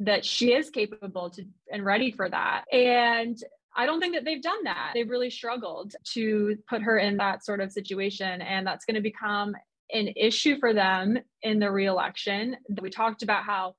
that 0.00 0.26
she 0.26 0.52
is 0.52 0.68
capable 0.68 1.30
to 1.30 1.44
and 1.72 1.82
ready 1.82 2.10
for 2.10 2.28
that. 2.28 2.64
And 2.70 3.38
I 3.74 3.86
don't 3.86 3.98
think 3.98 4.14
that 4.14 4.26
they've 4.26 4.42
done 4.42 4.64
that. 4.64 4.92
They've 4.94 5.08
really 5.08 5.30
struggled 5.30 5.94
to 6.12 6.56
put 6.68 6.82
her 6.82 6.98
in 6.98 7.16
that 7.16 7.44
sort 7.44 7.60
of 7.60 7.72
situation. 7.72 8.42
And 8.42 8.66
that's 8.66 8.84
going 8.84 8.96
to 8.96 9.00
become 9.00 9.54
an 9.92 10.08
issue 10.16 10.58
for 10.58 10.74
them 10.74 11.18
in 11.42 11.58
the 11.58 11.70
reelection. 11.70 12.56
We 12.80 12.90
talked 12.90 13.22
about 13.22 13.44
how 13.44 13.76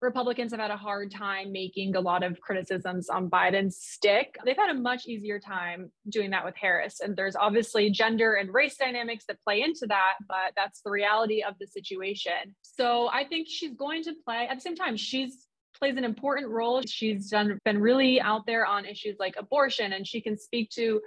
Republicans 0.00 0.52
have 0.52 0.60
had 0.60 0.70
a 0.70 0.76
hard 0.76 1.10
time 1.10 1.50
making 1.50 1.96
a 1.96 2.00
lot 2.00 2.22
of 2.22 2.40
criticisms 2.40 3.08
on 3.08 3.28
Biden's 3.28 3.76
stick. 3.76 4.36
They've 4.44 4.56
had 4.56 4.70
a 4.70 4.78
much 4.78 5.06
easier 5.06 5.40
time 5.40 5.90
doing 6.08 6.30
that 6.30 6.44
with 6.44 6.54
Harris. 6.56 7.00
And 7.00 7.16
there's 7.16 7.34
obviously 7.34 7.90
gender 7.90 8.34
and 8.34 8.52
race 8.54 8.76
dynamics 8.76 9.24
that 9.26 9.42
play 9.42 9.62
into 9.62 9.86
that, 9.88 10.14
but 10.28 10.52
that's 10.54 10.82
the 10.82 10.90
reality 10.90 11.42
of 11.42 11.54
the 11.58 11.66
situation. 11.66 12.54
So 12.62 13.08
I 13.08 13.24
think 13.24 13.48
she's 13.50 13.74
going 13.74 14.04
to 14.04 14.14
play 14.24 14.46
at 14.48 14.56
the 14.56 14.60
same 14.60 14.76
time, 14.76 14.96
she's 14.96 15.46
plays 15.78 15.96
an 15.96 16.04
important 16.04 16.48
role. 16.48 16.82
She's 16.82 17.30
done 17.30 17.58
been 17.64 17.80
really 17.80 18.20
out 18.20 18.46
there 18.46 18.66
on 18.66 18.84
issues 18.84 19.16
like 19.18 19.34
abortion 19.38 19.92
and 19.92 20.06
she 20.06 20.20
can 20.20 20.36
speak 20.36 20.70
to 20.70 21.00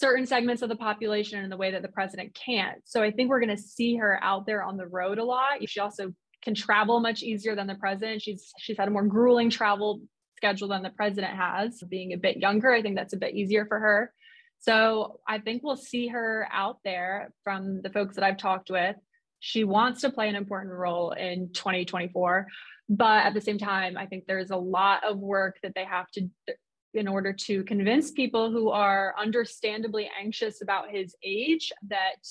certain 0.00 0.26
segments 0.26 0.62
of 0.62 0.68
the 0.68 0.76
population 0.76 1.44
in 1.44 1.50
the 1.50 1.56
way 1.56 1.70
that 1.70 1.82
the 1.82 1.88
president 1.88 2.34
can't. 2.34 2.78
So 2.84 3.02
I 3.02 3.12
think 3.12 3.30
we're 3.30 3.40
going 3.40 3.56
to 3.56 3.62
see 3.62 3.96
her 3.96 4.18
out 4.22 4.46
there 4.46 4.64
on 4.64 4.76
the 4.76 4.86
road 4.86 5.18
a 5.18 5.24
lot. 5.24 5.68
She 5.68 5.78
also 5.78 6.12
can 6.44 6.54
travel 6.54 7.00
much 7.00 7.22
easier 7.22 7.56
than 7.56 7.66
the 7.66 7.74
president. 7.74 8.22
She's 8.22 8.52
she's 8.58 8.76
had 8.76 8.88
a 8.88 8.90
more 8.90 9.04
grueling 9.04 9.50
travel 9.50 10.02
schedule 10.36 10.68
than 10.68 10.82
the 10.82 10.90
president 10.90 11.34
has. 11.34 11.82
Being 11.88 12.12
a 12.12 12.18
bit 12.18 12.36
younger, 12.36 12.72
I 12.72 12.82
think 12.82 12.96
that's 12.96 13.14
a 13.14 13.18
bit 13.18 13.34
easier 13.34 13.66
for 13.66 13.78
her. 13.78 14.12
So 14.60 15.20
I 15.26 15.38
think 15.38 15.62
we'll 15.62 15.76
see 15.76 16.08
her 16.08 16.48
out 16.52 16.78
there 16.84 17.32
from 17.42 17.82
the 17.82 17.90
folks 17.90 18.14
that 18.14 18.24
I've 18.24 18.38
talked 18.38 18.70
with. 18.70 18.96
She 19.40 19.64
wants 19.64 20.00
to 20.02 20.10
play 20.10 20.28
an 20.28 20.36
important 20.36 20.72
role 20.74 21.10
in 21.10 21.50
2024, 21.52 22.46
but 22.88 23.26
at 23.26 23.34
the 23.34 23.40
same 23.40 23.58
time, 23.58 23.96
I 23.98 24.06
think 24.06 24.24
there's 24.26 24.50
a 24.50 24.56
lot 24.56 25.04
of 25.04 25.18
work 25.18 25.56
that 25.62 25.72
they 25.74 25.84
have 25.84 26.10
to 26.12 26.28
in 26.94 27.08
order 27.08 27.32
to 27.32 27.64
convince 27.64 28.12
people 28.12 28.50
who 28.50 28.70
are 28.70 29.14
understandably 29.18 30.08
anxious 30.18 30.62
about 30.62 30.90
his 30.90 31.14
age 31.24 31.72
that 31.88 32.22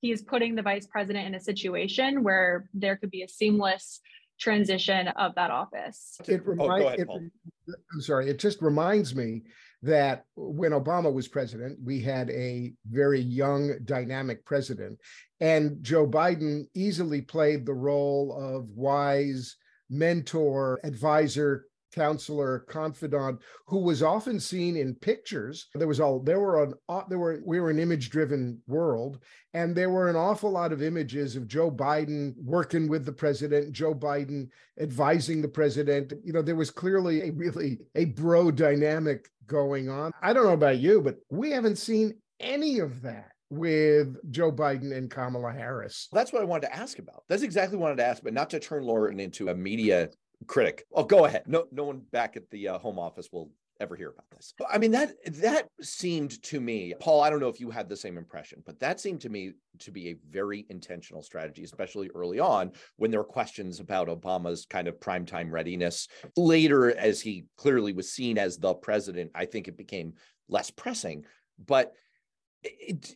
he 0.00 0.10
is 0.12 0.22
putting 0.22 0.54
the 0.54 0.62
vice 0.62 0.86
president 0.86 1.26
in 1.26 1.34
a 1.34 1.40
situation 1.40 2.22
where 2.22 2.68
there 2.74 2.96
could 2.96 3.10
be 3.10 3.22
a 3.22 3.28
seamless 3.28 4.00
transition 4.38 5.08
of 5.08 5.34
that 5.34 5.50
office. 5.50 6.16
It 6.26 6.46
reminds, 6.46 6.84
oh, 6.84 6.88
ahead, 6.88 7.00
it, 7.00 7.08
I'm 7.08 8.00
sorry, 8.00 8.30
it 8.30 8.38
just 8.38 8.62
reminds 8.62 9.14
me 9.14 9.42
that 9.82 10.24
when 10.36 10.72
Obama 10.72 11.12
was 11.12 11.28
president, 11.28 11.78
we 11.82 12.00
had 12.00 12.30
a 12.30 12.72
very 12.88 13.20
young, 13.20 13.78
dynamic 13.84 14.44
president. 14.44 14.98
And 15.40 15.82
Joe 15.82 16.06
Biden 16.06 16.66
easily 16.74 17.22
played 17.22 17.64
the 17.64 17.74
role 17.74 18.36
of 18.38 18.70
wise 18.70 19.56
mentor, 19.88 20.80
advisor, 20.84 21.66
counselor, 21.92 22.60
confidant, 22.60 23.40
who 23.66 23.78
was 23.78 24.02
often 24.02 24.40
seen 24.40 24.76
in 24.76 24.94
pictures. 24.94 25.68
There 25.74 25.88
was 25.88 26.00
all 26.00 26.20
there 26.20 26.40
were 26.40 26.62
an 26.62 26.74
uh, 26.88 27.02
there 27.08 27.18
were 27.18 27.40
we 27.44 27.60
were 27.60 27.70
an 27.70 27.78
image 27.78 28.10
driven 28.10 28.60
world, 28.66 29.18
and 29.54 29.74
there 29.74 29.90
were 29.90 30.08
an 30.08 30.16
awful 30.16 30.50
lot 30.50 30.72
of 30.72 30.82
images 30.82 31.36
of 31.36 31.48
Joe 31.48 31.70
Biden 31.70 32.34
working 32.42 32.88
with 32.88 33.04
the 33.04 33.12
president, 33.12 33.72
Joe 33.72 33.94
Biden 33.94 34.48
advising 34.80 35.42
the 35.42 35.48
president. 35.48 36.12
You 36.24 36.32
know, 36.32 36.42
there 36.42 36.56
was 36.56 36.70
clearly 36.70 37.28
a 37.28 37.32
really 37.32 37.78
a 37.94 38.06
bro 38.06 38.50
dynamic 38.50 39.28
going 39.46 39.88
on. 39.88 40.12
I 40.22 40.32
don't 40.32 40.46
know 40.46 40.52
about 40.52 40.78
you, 40.78 41.00
but 41.00 41.16
we 41.30 41.50
haven't 41.50 41.76
seen 41.76 42.14
any 42.38 42.78
of 42.78 43.02
that 43.02 43.32
with 43.50 44.16
Joe 44.30 44.52
Biden 44.52 44.96
and 44.96 45.10
Kamala 45.10 45.52
Harris. 45.52 46.08
That's 46.12 46.32
what 46.32 46.42
I 46.42 46.44
wanted 46.44 46.68
to 46.68 46.76
ask 46.76 46.98
about. 46.98 47.24
That's 47.28 47.42
exactly 47.42 47.76
what 47.76 47.86
I 47.86 47.90
wanted 47.90 48.02
to 48.02 48.08
ask, 48.08 48.22
but 48.22 48.32
not 48.32 48.48
to 48.50 48.60
turn 48.60 48.84
Lauren 48.84 49.18
into 49.18 49.48
a 49.48 49.54
media 49.54 50.08
critic. 50.46 50.84
Oh, 50.92 51.04
go 51.04 51.24
ahead. 51.24 51.44
No, 51.46 51.66
no 51.72 51.84
one 51.84 52.02
back 52.12 52.36
at 52.36 52.50
the 52.50 52.68
uh, 52.68 52.78
home 52.78 52.98
office 52.98 53.28
will 53.32 53.50
ever 53.80 53.96
hear 53.96 54.10
about 54.10 54.30
this. 54.30 54.52
I 54.68 54.78
mean 54.78 54.90
that 54.90 55.14
that 55.40 55.68
seemed 55.80 56.42
to 56.44 56.60
me, 56.60 56.92
Paul. 57.00 57.22
I 57.22 57.30
don't 57.30 57.40
know 57.40 57.48
if 57.48 57.60
you 57.60 57.70
had 57.70 57.88
the 57.88 57.96
same 57.96 58.18
impression, 58.18 58.62
but 58.66 58.78
that 58.80 59.00
seemed 59.00 59.22
to 59.22 59.30
me 59.30 59.54
to 59.78 59.90
be 59.90 60.08
a 60.08 60.16
very 60.30 60.66
intentional 60.68 61.22
strategy, 61.22 61.64
especially 61.64 62.10
early 62.14 62.38
on 62.38 62.72
when 62.96 63.10
there 63.10 63.20
were 63.20 63.24
questions 63.24 63.80
about 63.80 64.08
Obama's 64.08 64.66
kind 64.66 64.86
of 64.86 65.00
primetime 65.00 65.50
readiness. 65.50 66.08
Later, 66.36 66.94
as 66.94 67.20
he 67.20 67.46
clearly 67.56 67.92
was 67.92 68.12
seen 68.12 68.36
as 68.36 68.58
the 68.58 68.74
president, 68.74 69.30
I 69.34 69.46
think 69.46 69.66
it 69.66 69.78
became 69.78 70.14
less 70.48 70.70
pressing. 70.70 71.24
But 71.64 71.94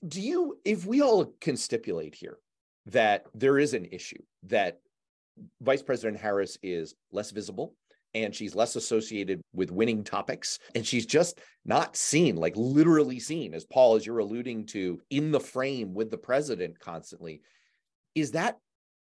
do 0.09 0.23
you, 0.23 0.59
if 0.65 0.87
we 0.87 1.03
all 1.03 1.27
can 1.41 1.57
stipulate 1.57 2.15
here 2.15 2.39
that 2.87 3.27
there 3.35 3.59
is 3.59 3.75
an 3.75 3.87
issue 3.87 4.23
that 4.45 4.81
Vice 5.61 5.83
President 5.83 6.20
Harris 6.20 6.59
is 6.62 6.94
less 7.12 7.31
visible 7.31 7.75
and 8.14 8.35
she's 8.35 8.55
less 8.55 8.77
associated 8.77 9.40
with 9.53 9.73
winning 9.73 10.05
topics. 10.05 10.59
And 10.75 10.87
she's 10.87 11.07
just 11.07 11.40
not 11.64 11.97
seen, 11.97 12.37
like 12.37 12.55
literally 12.57 13.18
seen, 13.18 13.55
as 13.55 13.64
Paul, 13.64 13.97
as 13.97 14.07
you're 14.07 14.18
alluding 14.18 14.66
to, 14.66 15.01
in 15.11 15.33
the 15.33 15.40
frame 15.40 15.94
with 15.94 16.11
the 16.11 16.18
president 16.18 16.79
constantly. 16.79 17.42
Is 18.14 18.31
that 18.33 18.59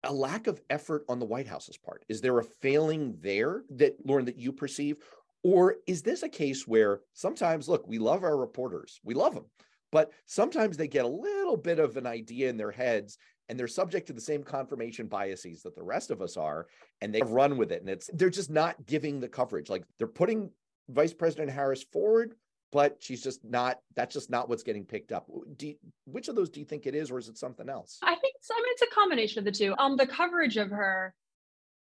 a 0.05 0.13
lack 0.13 0.47
of 0.47 0.61
effort 0.71 1.05
on 1.09 1.19
the 1.19 1.27
White 1.27 1.49
House's 1.49 1.79
part? 1.79 2.05
Is 2.09 2.21
there 2.21 2.39
a 2.39 2.45
failing 2.45 3.17
there 3.21 3.65
that, 3.71 3.95
Lauren, 4.05 4.27
that 4.27 4.39
you 4.39 4.53
perceive? 4.53 4.99
Or 5.43 5.77
is 5.87 6.03
this 6.03 6.23
a 6.23 6.29
case 6.29 6.67
where 6.67 7.01
sometimes, 7.13 7.69
look, 7.69 7.87
we 7.89 7.99
love 7.99 8.23
our 8.23 8.37
reporters, 8.37 9.01
we 9.03 9.15
love 9.15 9.35
them, 9.35 9.47
but 9.91 10.11
sometimes 10.27 10.77
they 10.77 10.89
get 10.89 11.05
a 11.05 11.09
little 11.09 11.57
bit 11.57 11.79
of 11.79 11.97
an 11.97 12.07
idea 12.07 12.49
in 12.49 12.57
their 12.57 12.71
heads 12.71 13.19
and 13.49 13.59
they're 13.59 13.69
subject 13.69 14.07
to 14.07 14.13
the 14.13 14.21
same 14.21 14.43
confirmation 14.43 15.07
biases 15.07 15.63
that 15.63 15.75
the 15.75 15.83
rest 15.83 16.11
of 16.11 16.23
us 16.23 16.37
are 16.37 16.67
and 17.01 17.15
they 17.15 17.23
run 17.23 17.57
with 17.57 17.73
it. 17.73 17.81
And 17.81 17.91
it's 17.91 18.11
they're 18.15 18.31
just 18.31 18.51
not 18.51 18.87
giving 18.87 19.21
the 19.21 19.29
coverage. 19.29 19.69
Like 19.69 19.85
they're 19.99 20.07
putting 20.07 20.51
vice 20.91 21.15
president 21.15 21.51
harris 21.51 21.83
forward 21.83 22.35
but 22.75 22.97
she's 22.99 23.23
just 23.23 23.43
not 23.45 23.79
that's 23.95 24.13
just 24.13 24.29
not 24.31 24.49
what's 24.49 24.65
getting 24.65 24.85
picked 24.85 25.13
up. 25.13 25.27
You, 25.61 25.77
which 26.07 26.27
of 26.27 26.35
those 26.35 26.51
do 26.51 26.59
you 26.59 26.67
think 26.67 26.87
it 26.87 26.95
is 26.95 27.09
or 27.09 27.19
is 27.19 27.29
it 27.29 27.39
something 27.39 27.69
else? 27.69 27.99
I 28.03 28.17
think 28.17 28.35
i 28.51 28.57
mean 28.57 28.73
it's 28.73 28.83
a 28.83 28.95
combination 28.95 29.39
of 29.39 29.45
the 29.45 29.53
two. 29.53 29.75
Um 29.79 29.97
the 29.97 30.07
coverage 30.07 30.57
of 30.57 30.71
her 30.71 31.15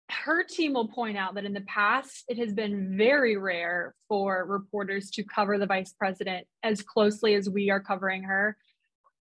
her 0.10 0.44
team 0.44 0.74
will 0.74 0.88
point 0.88 1.18
out 1.18 1.36
that 1.36 1.46
in 1.46 1.54
the 1.54 1.62
past, 1.62 2.24
it 2.30 2.38
has 2.38 2.54
been 2.54 2.98
very 2.98 3.38
rare 3.38 3.94
for 4.08 4.46
reporters 4.46 5.12
to 5.12 5.24
cover 5.24 5.58
the 5.58 5.68
vice 5.68 5.94
president 5.94 6.48
as 6.64 6.82
closely 6.82 7.36
as 7.36 7.50
we 7.50 7.70
are 7.70 7.80
covering 7.80 8.24
her. 8.24 8.58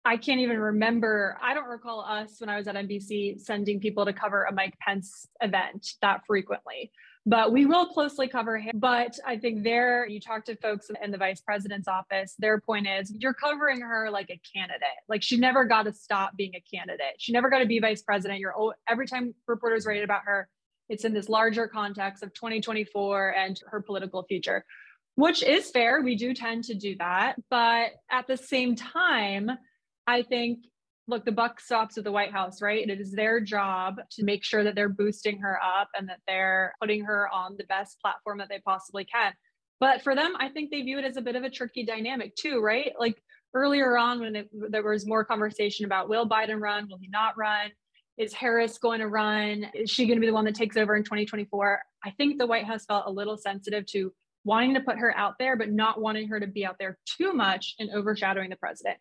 I 0.08 0.18
can't 0.18 0.40
even 0.40 0.60
remember. 0.60 1.38
I 1.42 1.54
don't 1.54 1.68
recall 1.68 2.00
us 2.02 2.40
when 2.40 2.50
I 2.50 2.58
was 2.58 2.68
at 2.68 2.76
NBC 2.76 3.42
sending 3.42 3.80
people 3.80 4.06
to 4.06 4.14
cover 4.14 4.44
a 4.44 4.54
Mike 4.54 4.78
Pence 4.80 5.28
event 5.42 5.86
that 6.02 6.22
frequently 6.26 6.92
but 7.28 7.52
we 7.52 7.66
will 7.66 7.88
closely 7.88 8.30
cover 8.30 8.58
him. 8.58 8.72
But 8.76 9.20
I 9.26 9.38
think 9.38 9.64
there, 9.66 10.08
you 10.08 10.22
talk 10.22 10.46
to 10.46 10.56
folks 10.56 10.88
in 11.04 11.12
the 11.12 11.18
vice 11.18 11.42
president's 11.42 11.90
office, 11.90 12.34
their 12.40 12.62
point 12.62 12.88
is 12.88 13.12
you're 13.20 13.34
covering 13.34 13.82
her 13.82 14.10
like 14.10 14.30
a 14.30 14.40
candidate. 14.56 14.88
Like 15.10 15.22
she 15.22 15.36
never 15.36 15.66
got 15.66 15.84
to 15.84 15.94
stop 15.94 16.38
being 16.38 16.54
a 16.56 16.64
candidate. 16.74 17.16
She 17.18 17.34
never 17.34 17.50
got 17.50 17.60
to 17.60 17.66
be 17.66 17.80
vice 17.80 18.02
president. 18.02 18.40
You're 18.40 18.56
every 18.88 19.08
time 19.08 19.36
reporters 19.46 19.86
write 19.86 20.06
about 20.06 20.22
her, 20.24 20.48
it's 20.88 21.04
in 21.04 21.14
this 21.14 21.28
larger 21.28 21.68
context 21.68 22.24
of 22.24 22.34
2024 22.34 23.36
and 23.36 23.60
her 23.72 23.82
political 23.82 24.24
future, 24.24 24.64
which 25.16 25.44
is 25.44 25.70
fair. 25.70 26.02
We 26.02 26.16
do 26.16 26.34
tend 26.34 26.64
to 26.66 26.76
do 26.76 26.96
that. 26.96 27.36
But 27.50 27.90
at 28.10 28.28
the 28.28 28.38
same 28.38 28.78
time, 28.78 29.52
I 30.08 30.24
think 30.24 30.60
look, 31.08 31.26
the 31.26 31.32
buck 31.32 31.60
stops 31.60 31.98
at 31.98 32.04
the 32.04 32.12
White 32.12 32.32
House, 32.32 32.62
right? 32.62 32.88
It 32.88 33.00
is 33.00 33.12
their 33.12 33.40
job 33.40 33.96
to 34.12 34.24
make 34.24 34.44
sure 34.44 34.64
that 34.64 34.76
they're 34.76 34.90
boosting 34.90 35.40
her 35.40 35.58
up 35.64 35.88
and 35.98 36.08
that 36.10 36.20
they're 36.28 36.74
putting 36.82 37.06
her 37.06 37.30
on 37.30 37.56
the 37.58 37.64
best 37.66 38.02
platform 38.02 38.40
that 38.40 38.50
they 38.50 38.60
possibly 38.60 39.06
can. 39.06 39.34
But 39.80 40.02
for 40.02 40.16
them, 40.16 40.34
I 40.40 40.50
think 40.50 40.70
they 40.70 40.82
view 40.82 41.00
it 41.00 41.06
as 41.06 41.18
a 41.18 41.22
bit 41.22 41.36
of 41.36 41.44
a 41.44 41.50
tricky 41.50 41.86
dynamic 41.86 42.36
too, 42.36 42.60
right? 42.60 42.92
Like 43.00 43.22
earlier 43.54 43.98
on, 43.98 44.20
when 44.20 44.36
it, 44.36 44.50
there 44.70 44.84
was 44.84 45.08
more 45.08 45.24
conversation 45.24 45.86
about 45.86 46.10
will 46.10 46.28
Biden 46.28 46.60
run, 46.60 46.88
will 46.90 46.98
he 47.00 47.08
not 47.08 47.38
run? 47.38 47.70
Is 48.18 48.34
Harris 48.34 48.80
going 48.80 49.00
to 49.00 49.08
run? 49.08 49.68
Is 49.76 49.92
she 49.92 50.08
going 50.08 50.18
to 50.18 50.22
be 50.22 50.28
the 50.28 50.34
one 50.34 50.46
that 50.46 50.56
takes 50.56 50.76
over 50.76 50.96
in 50.96 51.04
2024? 51.04 51.80
I 52.04 52.12
think 52.12 52.38
the 52.38 52.48
White 52.48 52.66
House 52.66 52.86
felt 52.86 53.06
a 53.06 53.12
little 53.12 53.38
sensitive 53.38 53.86
to 53.88 54.12
wanting 54.44 54.74
to 54.74 54.82
put 54.82 54.98
her 54.98 55.16
out 55.16 55.36
there, 55.38 55.56
but 55.56 55.72
not 55.72 56.02
wanting 56.02 56.28
her 56.30 56.40
to 56.40 56.48
be 56.48 56.66
out 56.66 56.78
there 56.80 56.98
too 57.06 57.34
much 57.34 57.76
and 57.80 57.92
overshadowing 57.92 58.50
the 58.50 58.56
president. 58.56 58.98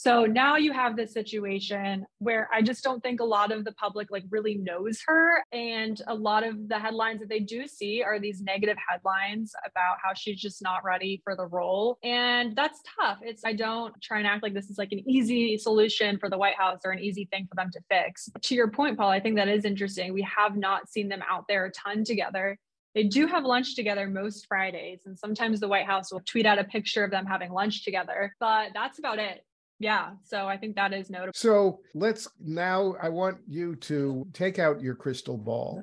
So 0.00 0.24
now 0.24 0.56
you 0.56 0.72
have 0.72 0.96
this 0.96 1.12
situation 1.12 2.06
where 2.20 2.48
I 2.50 2.62
just 2.62 2.82
don't 2.82 3.02
think 3.02 3.20
a 3.20 3.24
lot 3.24 3.52
of 3.52 3.66
the 3.66 3.72
public 3.72 4.10
like 4.10 4.24
really 4.30 4.54
knows 4.54 4.98
her. 5.06 5.44
And 5.52 6.00
a 6.06 6.14
lot 6.14 6.42
of 6.42 6.70
the 6.70 6.78
headlines 6.78 7.20
that 7.20 7.28
they 7.28 7.40
do 7.40 7.66
see 7.66 8.02
are 8.02 8.18
these 8.18 8.40
negative 8.40 8.78
headlines 8.88 9.52
about 9.66 9.98
how 10.02 10.14
she's 10.16 10.40
just 10.40 10.62
not 10.62 10.82
ready 10.86 11.20
for 11.22 11.36
the 11.36 11.46
role. 11.46 11.98
And 12.02 12.56
that's 12.56 12.80
tough. 12.98 13.18
It's, 13.20 13.44
I 13.44 13.52
don't 13.52 13.92
try 14.00 14.16
and 14.16 14.26
act 14.26 14.42
like 14.42 14.54
this 14.54 14.70
is 14.70 14.78
like 14.78 14.92
an 14.92 15.06
easy 15.06 15.58
solution 15.58 16.18
for 16.18 16.30
the 16.30 16.38
White 16.38 16.56
House 16.56 16.78
or 16.86 16.92
an 16.92 17.00
easy 17.00 17.28
thing 17.30 17.46
for 17.46 17.56
them 17.56 17.70
to 17.70 17.80
fix. 17.90 18.30
To 18.40 18.54
your 18.54 18.70
point, 18.70 18.96
Paul, 18.96 19.10
I 19.10 19.20
think 19.20 19.36
that 19.36 19.48
is 19.48 19.66
interesting. 19.66 20.14
We 20.14 20.26
have 20.34 20.56
not 20.56 20.88
seen 20.88 21.10
them 21.10 21.20
out 21.30 21.44
there 21.46 21.66
a 21.66 21.72
ton 21.72 22.04
together. 22.04 22.56
They 22.94 23.02
do 23.02 23.26
have 23.26 23.44
lunch 23.44 23.76
together 23.76 24.08
most 24.08 24.46
Fridays, 24.48 25.02
and 25.04 25.18
sometimes 25.18 25.60
the 25.60 25.68
White 25.68 25.86
House 25.86 26.10
will 26.10 26.22
tweet 26.24 26.46
out 26.46 26.58
a 26.58 26.64
picture 26.64 27.04
of 27.04 27.10
them 27.10 27.26
having 27.26 27.52
lunch 27.52 27.84
together, 27.84 28.34
but 28.40 28.70
that's 28.74 28.98
about 28.98 29.18
it 29.18 29.44
yeah 29.80 30.10
so 30.22 30.46
i 30.46 30.56
think 30.56 30.76
that 30.76 30.92
is 30.92 31.10
notable. 31.10 31.32
So 31.34 31.80
let's 31.94 32.28
now 32.38 32.94
i 33.02 33.08
want 33.08 33.38
you 33.48 33.74
to 33.76 34.26
take 34.32 34.60
out 34.60 34.80
your 34.80 34.94
crystal 34.94 35.36
ball 35.36 35.82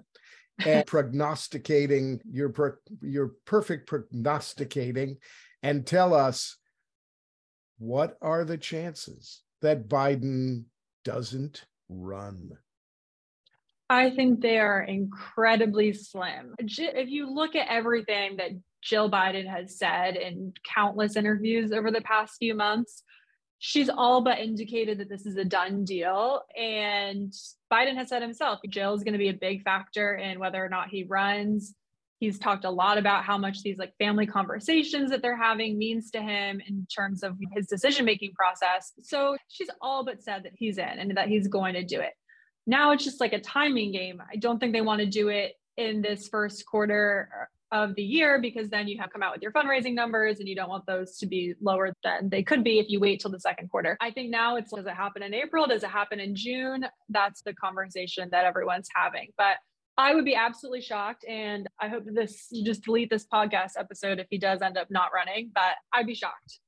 and 0.65 0.86
prognosticating 0.88 2.21
your 2.31 2.79
your 3.01 3.33
perfect 3.45 3.88
prognosticating 3.88 5.17
and 5.62 5.86
tell 5.86 6.13
us 6.13 6.57
what 7.79 8.17
are 8.21 8.45
the 8.45 8.57
chances 8.57 9.41
that 9.62 9.88
biden 9.88 10.63
doesn't 11.03 11.65
run? 11.89 12.51
I 13.89 14.10
think 14.10 14.41
they 14.41 14.60
are 14.60 14.81
incredibly 14.81 15.93
slim. 15.93 16.53
If 16.60 17.10
you 17.10 17.33
look 17.33 17.55
at 17.55 17.69
everything 17.69 18.38
that 18.38 18.51
jill 18.81 19.10
biden 19.10 19.47
has 19.47 19.77
said 19.77 20.15
in 20.15 20.53
countless 20.63 21.15
interviews 21.15 21.71
over 21.71 21.91
the 21.91 22.01
past 22.01 22.36
few 22.39 22.55
months 22.55 23.03
she's 23.60 23.89
all 23.89 24.22
but 24.22 24.39
indicated 24.39 25.00
that 25.00 25.10
this 25.10 25.26
is 25.26 25.38
a 25.38 25.46
done 25.46 25.84
deal. 25.84 26.41
And 26.56 27.34
Biden 27.72 27.96
has 27.96 28.10
said 28.10 28.22
himself, 28.22 28.60
Jill 28.70 28.93
is 28.93 29.04
going 29.04 29.13
to 29.13 29.20
be 29.20 29.30
a 29.30 29.34
big 29.34 29.63
factor 29.63 30.15
in 30.15 30.39
whether 30.39 30.63
or 30.63 30.70
not 30.70 30.89
he 30.89 31.04
runs. 31.04 31.74
He's 32.20 32.39
talked 32.39 32.65
a 32.65 32.70
lot 32.70 32.98
about 32.98 33.24
how 33.24 33.38
much 33.38 33.62
these 33.62 33.78
like 33.78 33.93
family 33.98 34.26
conversations 34.26 35.12
that 35.12 35.22
they're 35.22 35.38
having 35.38 35.78
means 35.78 36.10
to 36.12 36.22
him 36.22 36.62
in 36.67 36.88
terms 36.96 37.24
of 37.24 37.38
his 37.52 37.67
decision 37.67 38.06
making 38.06 38.34
process. 38.34 38.91
So 39.04 39.38
she's 39.50 39.70
all 39.82 40.04
but 40.04 40.24
said 40.24 40.43
that 40.43 40.54
he's 40.56 40.78
in 40.78 40.86
and 40.86 41.15
that 41.15 41.28
he's 41.28 41.48
going 41.48 41.76
to 41.76 41.84
do 41.84 42.00
it. 42.00 42.13
Now 42.65 42.91
it's 42.91 43.04
just 43.04 43.22
like 43.22 43.34
a 43.34 43.39
timing 43.39 43.91
game. 43.91 44.22
I 44.32 44.36
don't 44.36 44.60
think 44.60 44.74
they 44.74 44.82
want 44.82 45.00
to 45.00 45.06
do 45.06 45.30
it 45.30 45.54
in 45.78 46.02
this 46.02 46.28
first 46.28 46.65
quarter 46.65 47.50
of 47.71 47.95
the 47.95 48.03
year 48.03 48.39
because 48.39 48.69
then 48.69 48.88
you 48.88 48.97
have 48.99 49.12
come 49.12 49.21
out 49.21 49.34
with 49.34 49.41
your 49.41 49.51
fundraising 49.51 49.93
numbers 49.93 50.39
and 50.39 50.47
you 50.47 50.56
don't 50.56 50.69
want 50.69 50.86
those 50.86 51.17
to 51.17 51.25
be 51.25 51.53
lower 51.62 51.93
than 52.03 52.30
they 52.30 52.43
could 52.43 52.63
be 52.63 52.80
if 52.80 52.88
you 52.89 52.99
wait 52.99 53.19
till 53.19 53.32
the 53.32 53.39
second 53.39 53.69
quarter. 53.69 53.97
I 53.99 54.12
think 54.12 54.30
now 54.30 54.56
it's 54.56 54.71
does 54.71 54.86
it 54.86 54.93
happen 54.93 55.23
in 55.23 55.34
April? 55.34 55.67
Does 55.67 55.84
it 55.84 55.89
happen 55.89 56.19
in 56.19 56.36
June? 56.36 56.86
That's 57.10 57.41
the 57.41 57.53
conversation 57.53 58.30
that 58.32 58.45
everyone's 58.45 58.88
having. 58.95 59.30
But 59.38 59.58
I 59.97 60.13
would 60.13 60.25
be 60.25 60.36
absolutely 60.36 60.82
shocked. 60.82 61.25
And 61.27 61.67
I 61.80 61.88
hope 61.88 62.03
this 62.06 62.47
you 62.51 62.63
just 62.63 62.84
delete 62.84 63.10
this 63.10 63.25
podcast 63.25 63.71
episode 63.77 64.19
if 64.19 64.27
he 64.30 64.38
does 64.38 64.62
end 64.62 64.77
up 64.77 64.88
not 64.89 65.10
running, 65.13 65.51
but 65.53 65.75
I'd 65.93 66.08
be 66.08 66.15
shocked. 66.15 66.60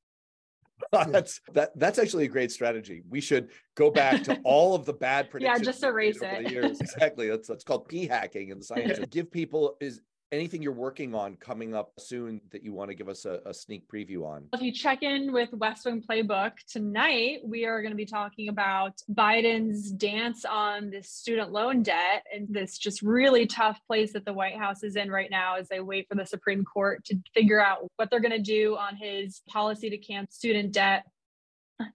that's 1.09 1.41
that 1.53 1.77
that's 1.77 1.99
actually 1.99 2.25
a 2.25 2.29
great 2.29 2.51
strategy. 2.51 3.03
We 3.09 3.21
should 3.21 3.49
go 3.75 3.91
back 3.91 4.23
to 4.23 4.39
all 4.43 4.75
of 4.75 4.85
the 4.85 4.93
bad 4.93 5.29
predictions. 5.29 5.59
yeah, 5.59 5.71
just 5.71 5.83
erase 5.83 6.21
it. 6.21 6.53
Exactly. 6.81 7.27
That's 7.27 7.47
that's 7.47 7.63
called 7.63 7.87
p 7.87 8.07
hacking 8.07 8.49
in 8.49 8.59
the 8.59 8.63
science. 8.63 8.99
Give 9.09 9.29
people 9.29 9.75
is 9.81 10.01
anything 10.31 10.61
you're 10.61 10.71
working 10.71 11.15
on 11.15 11.35
coming 11.37 11.73
up 11.73 11.93
soon 11.97 12.41
that 12.51 12.63
you 12.63 12.71
want 12.73 12.89
to 12.89 12.95
give 12.95 13.09
us 13.09 13.25
a, 13.25 13.41
a, 13.45 13.53
sneak 13.53 13.89
preview 13.89 14.25
on? 14.25 14.47
If 14.53 14.61
you 14.61 14.71
check 14.71 15.01
in 15.01 15.31
with 15.31 15.49
West 15.53 15.85
Wing 15.85 16.03
Playbook 16.07 16.51
tonight, 16.69 17.39
we 17.43 17.65
are 17.65 17.81
going 17.81 17.91
to 17.91 17.97
be 17.97 18.05
talking 18.05 18.49
about 18.49 18.93
Biden's 19.11 19.91
dance 19.91 20.45
on 20.45 20.89
this 20.89 21.09
student 21.09 21.51
loan 21.51 21.83
debt 21.83 22.23
and 22.33 22.47
this 22.49 22.77
just 22.77 23.01
really 23.01 23.47
tough 23.47 23.79
place 23.87 24.13
that 24.13 24.25
the 24.25 24.33
White 24.33 24.57
House 24.57 24.83
is 24.83 24.95
in 24.95 25.09
right 25.09 25.31
now 25.31 25.55
as 25.55 25.67
they 25.67 25.79
wait 25.79 26.07
for 26.07 26.15
the 26.15 26.25
Supreme 26.25 26.63
Court 26.63 27.03
to 27.05 27.17
figure 27.33 27.63
out 27.63 27.87
what 27.95 28.09
they're 28.09 28.19
going 28.19 28.31
to 28.31 28.39
do 28.39 28.75
on 28.75 28.95
his 28.95 29.41
policy 29.47 29.89
to 29.89 29.97
cancel 29.97 30.29
student 30.31 30.73
debt. 30.73 31.05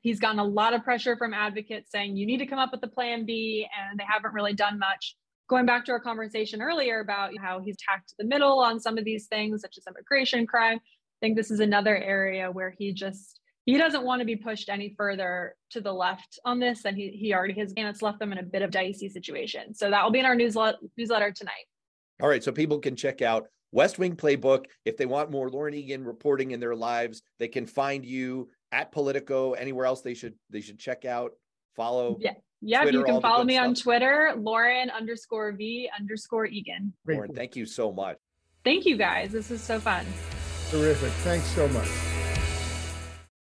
He's 0.00 0.18
gotten 0.18 0.38
a 0.38 0.44
lot 0.44 0.72
of 0.72 0.82
pressure 0.82 1.16
from 1.16 1.34
advocates 1.34 1.90
saying 1.92 2.16
you 2.16 2.26
need 2.26 2.38
to 2.38 2.46
come 2.46 2.58
up 2.58 2.72
with 2.72 2.82
a 2.82 2.88
plan 2.88 3.26
B, 3.26 3.66
and 3.78 3.98
they 3.98 4.04
haven't 4.08 4.32
really 4.32 4.54
done 4.54 4.78
much 4.78 5.14
going 5.48 5.66
back 5.66 5.84
to 5.84 5.92
our 5.92 6.00
conversation 6.00 6.62
earlier 6.62 7.00
about 7.00 7.32
how 7.40 7.60
he's 7.60 7.76
tacked 7.76 8.14
the 8.18 8.24
middle 8.24 8.60
on 8.60 8.80
some 8.80 8.98
of 8.98 9.04
these 9.04 9.26
things, 9.26 9.60
such 9.60 9.76
as 9.78 9.84
immigration 9.86 10.46
crime, 10.46 10.78
I 10.78 11.18
think 11.20 11.36
this 11.36 11.50
is 11.50 11.60
another 11.60 11.96
area 11.96 12.50
where 12.50 12.74
he 12.78 12.92
just 12.92 13.40
he 13.66 13.78
doesn't 13.78 14.04
want 14.04 14.20
to 14.20 14.26
be 14.26 14.36
pushed 14.36 14.68
any 14.68 14.94
further 14.96 15.56
to 15.70 15.80
the 15.80 15.92
left 15.92 16.38
on 16.44 16.58
this, 16.58 16.84
and 16.84 16.96
he 16.96 17.10
he 17.10 17.32
already 17.34 17.54
has, 17.54 17.72
and 17.76 17.88
it's 17.88 18.02
left 18.02 18.18
them 18.18 18.32
in 18.32 18.38
a 18.38 18.42
bit 18.42 18.62
of 18.62 18.70
dicey 18.70 19.08
situation. 19.08 19.74
So 19.74 19.90
that 19.90 20.04
will 20.04 20.10
be 20.10 20.18
in 20.18 20.26
our 20.26 20.34
newsletter 20.34 20.78
newsletter 20.96 21.30
tonight. 21.32 21.66
All 22.22 22.28
right, 22.28 22.44
so 22.44 22.52
people 22.52 22.78
can 22.78 22.94
check 22.94 23.22
out 23.22 23.48
West 23.72 23.98
Wing 23.98 24.16
Playbook 24.16 24.66
if 24.84 24.96
they 24.96 25.06
want 25.06 25.30
more 25.30 25.50
Lauren 25.50 25.74
Egan 25.74 26.04
reporting 26.04 26.52
in 26.52 26.60
their 26.60 26.76
lives. 26.76 27.22
They 27.38 27.48
can 27.48 27.66
find 27.66 28.04
you 28.04 28.50
at 28.70 28.92
Politico. 28.92 29.52
Anywhere 29.52 29.86
else 29.86 30.02
they 30.02 30.14
should 30.14 30.34
they 30.50 30.60
should 30.60 30.78
check 30.78 31.04
out, 31.04 31.32
follow. 31.74 32.18
Yeah. 32.20 32.34
Yep, 32.66 32.82
Twitter, 32.82 32.98
you 32.98 33.04
can 33.04 33.20
follow 33.20 33.44
me 33.44 33.54
stuff. 33.54 33.66
on 33.66 33.74
Twitter, 33.74 34.34
Lauren 34.38 34.88
underscore 34.90 35.52
V 35.52 35.90
underscore 35.98 36.46
Egan. 36.46 36.94
Lauren, 37.06 37.34
thank 37.34 37.56
you 37.56 37.66
so 37.66 37.92
much. 37.92 38.16
Thank 38.64 38.86
you 38.86 38.96
guys. 38.96 39.32
This 39.32 39.50
is 39.50 39.60
so 39.60 39.78
fun. 39.78 40.06
Terrific. 40.70 41.10
Thanks 41.22 41.46
so 41.48 41.68
much. 41.68 42.13